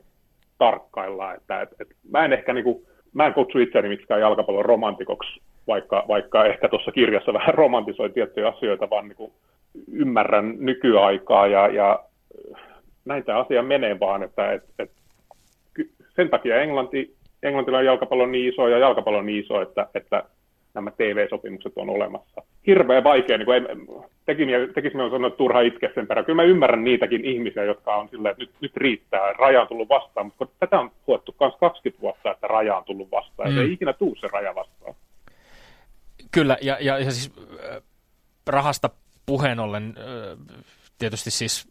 [0.59, 1.35] tarkkailla.
[1.35, 6.05] Että, et, et, mä en ehkä niinku, mä en kutsu itseäni miksikään jalkapallon romantikoksi, vaikka,
[6.09, 9.33] vaikka ehkä tuossa kirjassa vähän romantisoi tiettyjä asioita, vaan niinku
[9.93, 12.01] ymmärrän nykyaikaa ja, ja
[13.05, 14.91] näin tämä asia menee vaan, että et, et,
[16.17, 20.25] sen takia Englanti, englantilainen jalkapallo on niin iso ja jalkapallo on niin iso, että, että
[20.75, 22.43] nämä TV-sopimukset on olemassa.
[22.67, 23.77] Hirveän vaikea, niin kuin ei,
[24.27, 26.25] teki, tekisi minun sanoa, turha itkeä sen perään.
[26.25, 29.89] Kyllä mä ymmärrän niitäkin ihmisiä, jotka on silleen, että nyt, nyt riittää, raja on tullut
[29.89, 33.57] vastaan, mutta tätä on huottu myös 20 vuotta, että raja on tullut vastaan, mm.
[33.57, 34.95] ja se ei ikinä tuu se raja vastaan.
[36.33, 37.33] Kyllä, ja, ja, ja siis
[37.71, 37.83] äh,
[38.47, 38.91] rahasta
[39.27, 40.65] puheen ollen, äh,
[41.01, 41.69] tietysti siis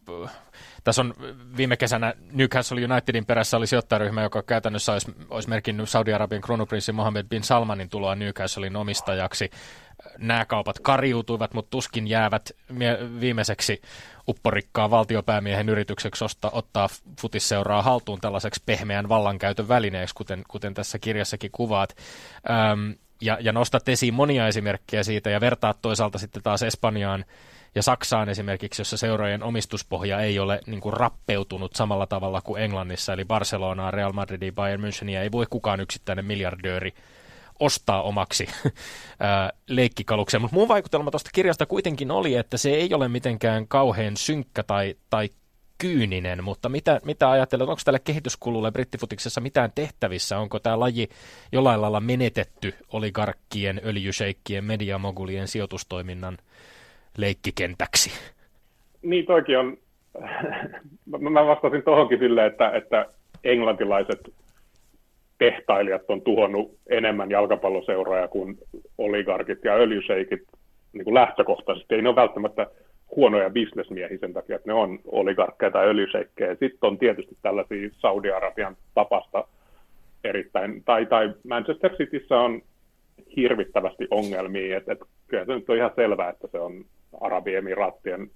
[0.84, 1.14] tässä on
[1.56, 7.26] viime kesänä Newcastle Unitedin perässä oli sijoittajaryhmä, joka käytännössä olisi, olisi merkinnyt Saudi-Arabian kruunuprinssi Mohammed
[7.28, 9.50] bin Salmanin tuloa Newcastlein omistajaksi.
[10.18, 12.50] Nämä kaupat kariutuivat, mutta tuskin jäävät
[13.20, 13.82] viimeiseksi
[14.28, 16.88] upporikkaa valtiopäämiehen yritykseksi ostaa, ottaa
[17.20, 21.96] futisseuraa haltuun tällaiseksi pehmeän vallankäytön välineeksi, kuten, kuten tässä kirjassakin kuvaat.
[22.72, 27.24] Öm, ja, ja nostat esiin monia esimerkkejä siitä ja vertaat toisaalta sitten taas Espanjaan
[27.74, 33.12] ja Saksaan esimerkiksi, jossa seurojen omistuspohja ei ole niin kuin rappeutunut samalla tavalla kuin Englannissa,
[33.12, 36.94] eli Barcelonaa, Real Madridia, Bayern Müncheniä ei voi kukaan yksittäinen miljardööri
[37.60, 38.48] ostaa omaksi
[39.68, 40.40] leikkikalukseen.
[40.40, 44.94] Mutta mun vaikutelma tuosta kirjasta kuitenkin oli, että se ei ole mitenkään kauhean synkkä tai,
[45.10, 45.28] tai
[45.78, 50.38] kyyninen, mutta mitä, mitä ajattelet, onko tälle kehityskululle brittifutiksessa mitään tehtävissä?
[50.38, 51.08] Onko tämä laji
[51.52, 56.38] jollain lailla menetetty oligarkkien, öljysheikkien, mediamogulien sijoitustoiminnan
[57.18, 58.10] leikkikentäksi.
[59.02, 59.76] Niin, toikin on,
[61.30, 63.06] mä vastasin tuohonkin silleen, että, että
[63.44, 64.20] englantilaiset
[65.38, 68.58] tehtailijat on tuhonnut enemmän jalkapalloseuroja kuin
[68.98, 70.42] oligarkit ja öljyseikit
[70.92, 71.94] niin kuin lähtökohtaisesti.
[71.94, 72.66] Ei ne ole välttämättä
[73.16, 76.50] huonoja bisnesmiehiä sen takia, että ne on oligarkkeja tai öljyseikkejä.
[76.50, 79.44] Sitten on tietysti tällaisia Saudi-Arabian tapasta
[80.24, 82.62] erittäin, tai, tai Manchester Cityssä on
[83.36, 86.84] hirvittävästi ongelmia, että, että kyllä se nyt on ihan selvää, että se on
[87.20, 88.30] Arabiemiraattien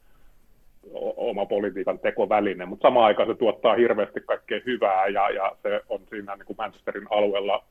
[1.16, 6.00] oma politiikan tekoväline, mutta samaan aikaan se tuottaa hirveästi kaikkea hyvää ja, ja se on
[6.10, 7.64] siinä niin kuin Manchesterin alueella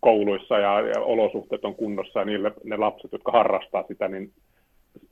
[0.00, 4.32] kouluissa ja, ja olosuhteet on kunnossa ja niille, ne lapset, jotka harrastaa sitä, niin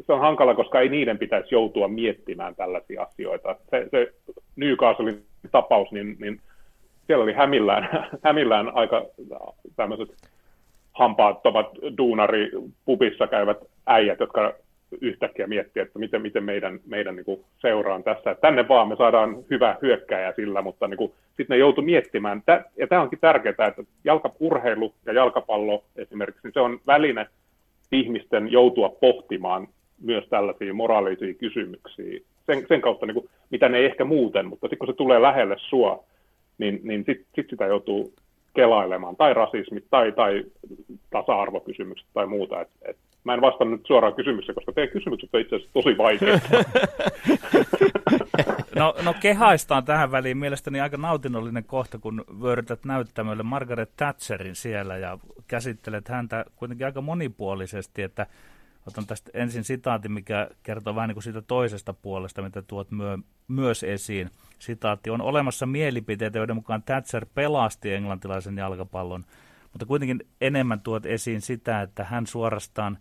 [0.06, 3.56] se on hankala, koska ei niiden pitäisi joutua miettimään tällaisia asioita.
[3.70, 4.12] Se, se
[4.56, 5.22] Newcastlein
[5.52, 6.40] tapaus, niin, niin
[7.06, 7.88] siellä oli hämillään,
[8.24, 9.04] hämillään aika
[9.76, 10.08] tämmöiset
[10.92, 11.66] hampaattomat
[11.98, 12.50] duunari
[12.84, 14.54] pubissa käyvät äijät, jotka
[15.00, 18.30] yhtäkkiä miettii, että miten, miten meidän, meidän niin seuraan tässä.
[18.30, 22.42] Että tänne vaan me saadaan hyvä hyökkäjä sillä, mutta niin sitten ne joutu miettimään.
[22.76, 27.26] Ja tämä onkin tärkeää, että jalkapurheilu ja jalkapallo esimerkiksi, niin se on väline
[27.92, 29.68] ihmisten joutua pohtimaan
[30.02, 32.20] myös tällaisia moraalisia kysymyksiä.
[32.46, 35.22] Sen, sen kautta, niin kuin, mitä ne ei ehkä muuten, mutta sitten kun se tulee
[35.22, 36.04] lähelle sua,
[36.58, 38.12] niin, niin sitten sit sitä joutuu
[38.54, 40.44] kelailemaan, tai rasismit, tai, tai
[41.12, 42.60] tasa-arvokysymykset tai muuta.
[42.60, 45.98] Et, et, mä en vastannut nyt suoraan kysymykseen, koska teidän kysymykset on itse asiassa tosi
[45.98, 46.48] vaikeita.
[48.80, 54.96] no, no kehaistaan tähän väliin mielestäni aika nautinnollinen kohta, kun vyörytät näyttämölle Margaret Thatcherin siellä
[54.96, 58.26] ja käsittelet häntä kuitenkin aika monipuolisesti, että
[58.88, 63.18] Otan tästä ensin sitaatin, mikä kertoo vähän niin kuin siitä toisesta puolesta, mitä tuot myö,
[63.48, 64.30] myös esiin.
[64.58, 69.24] Sitaatti, on olemassa mielipiteitä, joiden mukaan Thatcher pelasti englantilaisen jalkapallon,
[69.72, 72.98] mutta kuitenkin enemmän tuot esiin sitä, että hän suorastaan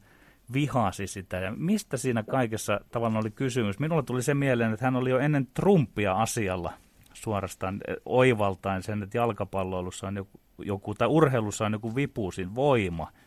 [0.53, 1.37] vihasi sitä.
[1.37, 3.79] Ja mistä siinä kaikessa tavallaan oli kysymys?
[3.79, 6.73] Minulle tuli se mieleen, että hän oli jo ennen Trumpia asialla
[7.13, 13.07] suorastaan eh, oivaltain sen, että jalkapalloilussa on joku, joku tai urheilussa on joku vipuusin voima–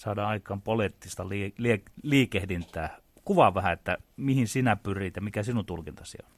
[0.00, 2.96] saada aikaan poliittista lie, lie, liikehdintää.
[3.24, 6.30] Kuvaa vähän, että mihin sinä pyrit ja mikä sinun tulkintasi on.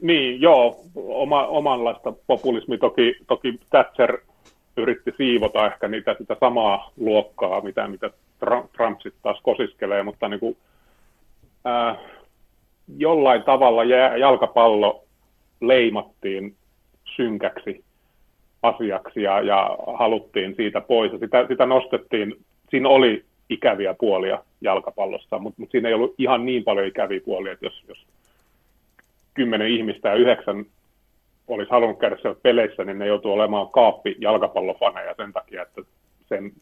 [0.00, 4.18] Niin, joo, oma, omanlaista populismi toki, toki Thatcher
[4.76, 8.10] yritti siivota ehkä niitä, sitä samaa luokkaa, mitä, mitä
[8.76, 10.56] Trump sitten taas kosiskelee, mutta niin kuin,
[11.64, 11.96] ää,
[12.98, 13.84] jollain tavalla
[14.18, 15.04] jalkapallo
[15.60, 16.54] leimattiin
[17.16, 17.84] synkäksi
[18.62, 21.12] asiaksi ja, ja haluttiin siitä pois.
[21.12, 22.36] Ja sitä, sitä nostettiin,
[22.70, 27.52] siinä oli ikäviä puolia jalkapallossa, mutta, mutta siinä ei ollut ihan niin paljon ikäviä puolia,
[27.52, 28.06] että jos, jos
[29.34, 30.64] kymmenen ihmistä ja yhdeksän
[31.48, 35.82] olisi halunnut käydä siellä peleissä, niin ne joutuu olemaan kaappi jalkapallofaneja sen takia, että
[36.28, 36.52] sen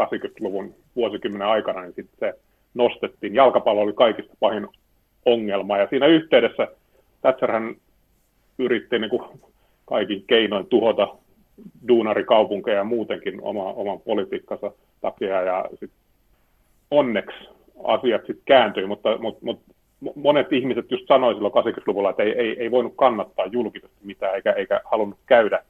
[0.00, 2.40] 80-luvun vuosikymmenen aikana niin sitten se
[2.74, 3.34] nostettiin.
[3.34, 4.68] Jalkapallo oli kaikista pahin
[5.26, 6.68] ongelma ja siinä yhteydessä
[7.20, 7.74] Thatcherhän
[8.58, 9.40] yritti niin kuin
[9.86, 11.08] kaikin keinoin tuhota
[11.88, 15.42] duunarikaupunkeja ja muutenkin oma, oman politiikkansa takia.
[15.42, 15.90] Ja sit
[16.90, 17.48] onneksi
[17.84, 19.74] asiat sitten kääntyi, mutta, mutta, mutta
[20.14, 24.52] monet ihmiset just sanoi silloin 80-luvulla, että ei, ei, ei voinut kannattaa julkisesti mitään eikä,
[24.52, 25.62] eikä halunnut käydä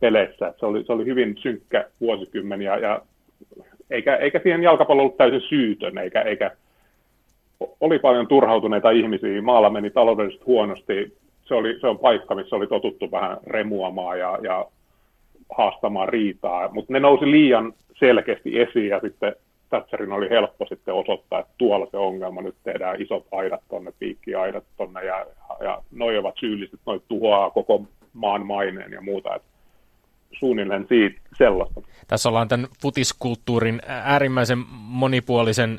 [0.00, 0.54] peleissä.
[0.60, 3.02] se, oli, se oli hyvin synkkä vuosikymmen ja, ja
[3.90, 6.50] eikä, eikä siihen jalkapallo ollut täysin syytön, eikä, eikä
[7.80, 12.66] oli paljon turhautuneita ihmisiä, maalla meni taloudellisesti huonosti, se, oli, se on paikka, missä oli
[12.66, 14.66] totuttu vähän remuamaan ja, ja
[15.56, 19.36] haastamaan riitaa, mutta ne nousi liian selkeästi esiin ja sitten
[19.70, 24.64] Thatcherin oli helppo sitten osoittaa, että tuolla se ongelma, nyt tehdään isot aidat tuonne, piikkiaidat
[24.76, 25.26] tuonne ja,
[25.60, 29.34] ja noi ovat syylliset, noi tuhoaa koko maan maineen ja muuta.
[29.34, 29.48] Että
[30.38, 31.80] suunnilleen siitä sellaista.
[32.08, 35.78] Tässä ollaan tämän futiskulttuurin äärimmäisen monipuolisen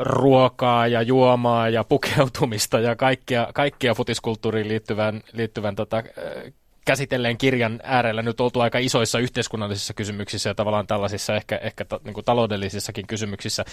[0.00, 6.02] ruokaa ja juomaa ja pukeutumista ja kaikkia, kaikkia futiskulttuuriin liittyvän, liittyvän tota,
[6.84, 12.00] käsitelleen kirjan äärellä nyt oltu aika isoissa yhteiskunnallisissa kysymyksissä ja tavallaan tällaisissa ehkä, ehkä ta,
[12.04, 13.64] niin taloudellisissakin kysymyksissä.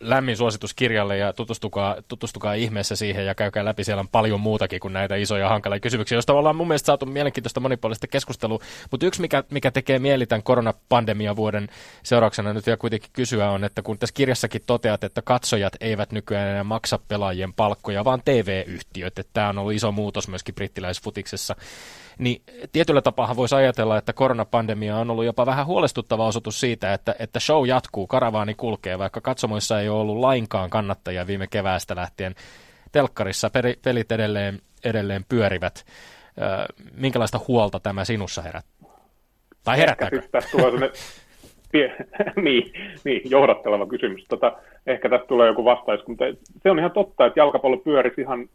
[0.00, 3.84] Lämmin suositus kirjalle ja tutustukaa, tutustukaa ihmeessä siihen ja käykää läpi.
[3.84, 7.60] Siellä on paljon muutakin kuin näitä isoja hankalia kysymyksiä, joista ollaan mun mielestä saatu mielenkiintoista
[7.60, 8.58] monipuolista keskustelua.
[8.90, 11.68] Mutta yksi, mikä, mikä tekee mieli tämän koronapandemian vuoden
[12.02, 16.48] seurauksena nyt vielä kuitenkin kysyä on, että kun tässä kirjassakin toteat, että katsojat eivät nykyään
[16.48, 21.56] enää maksa pelaajien palkkoja, vaan TV-yhtiöt, tämä on ollut iso muutos myöskin brittiläisfutiksessa
[22.18, 22.42] niin
[22.72, 27.40] tietyllä tapaa voisi ajatella, että koronapandemia on ollut jopa vähän huolestuttava osoitus siitä, että, että
[27.40, 32.34] show jatkuu, karavaani kulkee, vaikka katsomoissa ei ole ollut lainkaan kannattajia viime keväästä lähtien.
[32.92, 33.50] Telkkarissa
[33.84, 35.84] pelit edelleen, edelleen pyörivät.
[36.94, 38.90] Minkälaista huolta tämä sinussa herättää?
[39.64, 40.16] Tai herättääkö?
[40.16, 40.90] Ehkä siis tulee
[42.44, 42.72] niin,
[43.04, 44.24] niin, johdatteleva kysymys.
[44.28, 44.52] Tota,
[44.86, 46.24] ehkä tästä tulee joku vastaus, mutta
[46.62, 48.48] se on ihan totta, että jalkapallo pyörisi ihan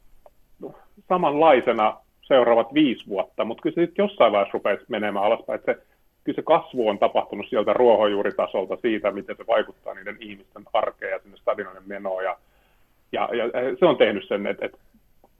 [1.10, 5.82] samanlaisena seuraavat viisi vuotta, mutta kyllä se sitten jossain vaiheessa rupeaisi menemään alaspäin, että se,
[6.24, 11.20] kyllä se kasvu on tapahtunut sieltä ruohonjuuritasolta siitä, miten se vaikuttaa niiden ihmisten arkeen ja
[11.20, 12.38] sinne stadionin menoon, ja,
[13.12, 13.46] ja, ja
[13.80, 14.78] se on tehnyt sen, että, että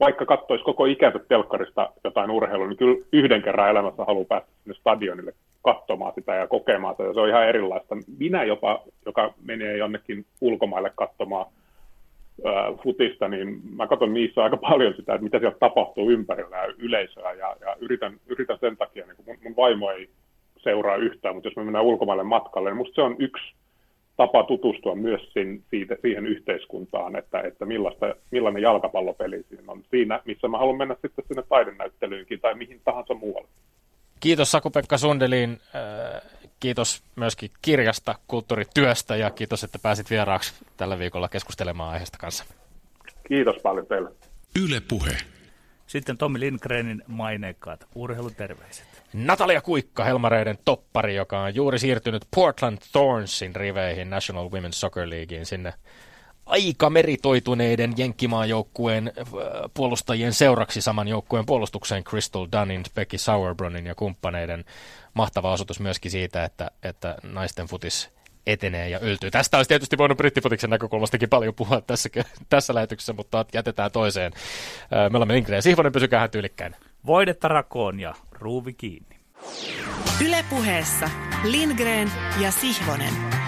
[0.00, 4.74] vaikka katsoisi koko ikänsä telkkarista jotain urheilua, niin kyllä yhden kerran elämässä haluaa päästä sinne
[4.74, 7.96] stadionille katsomaan sitä ja kokemaan sitä, ja se on ihan erilaista.
[8.18, 11.46] Minä jopa, joka menee jonnekin ulkomaille katsomaan
[12.82, 17.32] futista, niin mä katson niissä aika paljon sitä, että mitä siellä tapahtuu ympärillä ja yleisöä,
[17.32, 20.08] ja, ja yritän, yritän sen takia, niin kun mun, mun vaimo ei
[20.56, 23.54] seuraa yhtään, mutta jos me mennään ulkomaille matkalle, niin musta se on yksi
[24.16, 29.82] tapa tutustua myös sin, siitä, siihen yhteiskuntaan, että, että millaista, millainen jalkapallopeli siinä on.
[29.90, 33.48] Siinä, missä mä haluan mennä sitten sinne taidenäyttelyynkin tai mihin tahansa muualle.
[34.20, 35.50] Kiitos Saku-Pekka Sundelin.
[35.74, 36.22] Äh,
[36.62, 42.44] kiitos myöskin kirjasta, kulttuurityöstä ja kiitos, että pääsit vieraaksi tällä viikolla keskustelemaan aiheesta kanssa.
[43.28, 44.10] Kiitos paljon teille.
[44.64, 45.16] Yle Puhe.
[45.86, 49.02] Sitten Tommi Lindgrenin maineikkaat urheiluterveiset.
[49.12, 55.46] Natalia Kuikka, Helmareiden toppari, joka on juuri siirtynyt Portland Thornsin riveihin National Women's Soccer Leaguein
[55.46, 55.74] sinne
[56.46, 59.24] aika meritoituneiden jenkkimaajoukkueen äh,
[59.74, 64.64] puolustajien seuraksi saman joukkueen puolustukseen Crystal Dunnin, Becky Sauerbrunin ja kumppaneiden
[65.14, 68.10] mahtava osoitus myöskin siitä, että, että naisten futis
[68.46, 69.30] etenee ja yltyy.
[69.30, 72.08] Tästä olisi tietysti voinut brittifutiksen näkökulmastakin paljon puhua tässä,
[72.48, 74.32] tässä lähetyksessä, mutta jätetään toiseen.
[74.34, 76.76] Äh, me olemme Lindgren ja Sihvonen, pysykää tyylikkäin.
[77.06, 79.16] Voidetta rakoon ja ruuvi kiinni.
[80.26, 81.10] Ylepuheessa
[81.44, 83.41] Lindgren ja Sihvonen.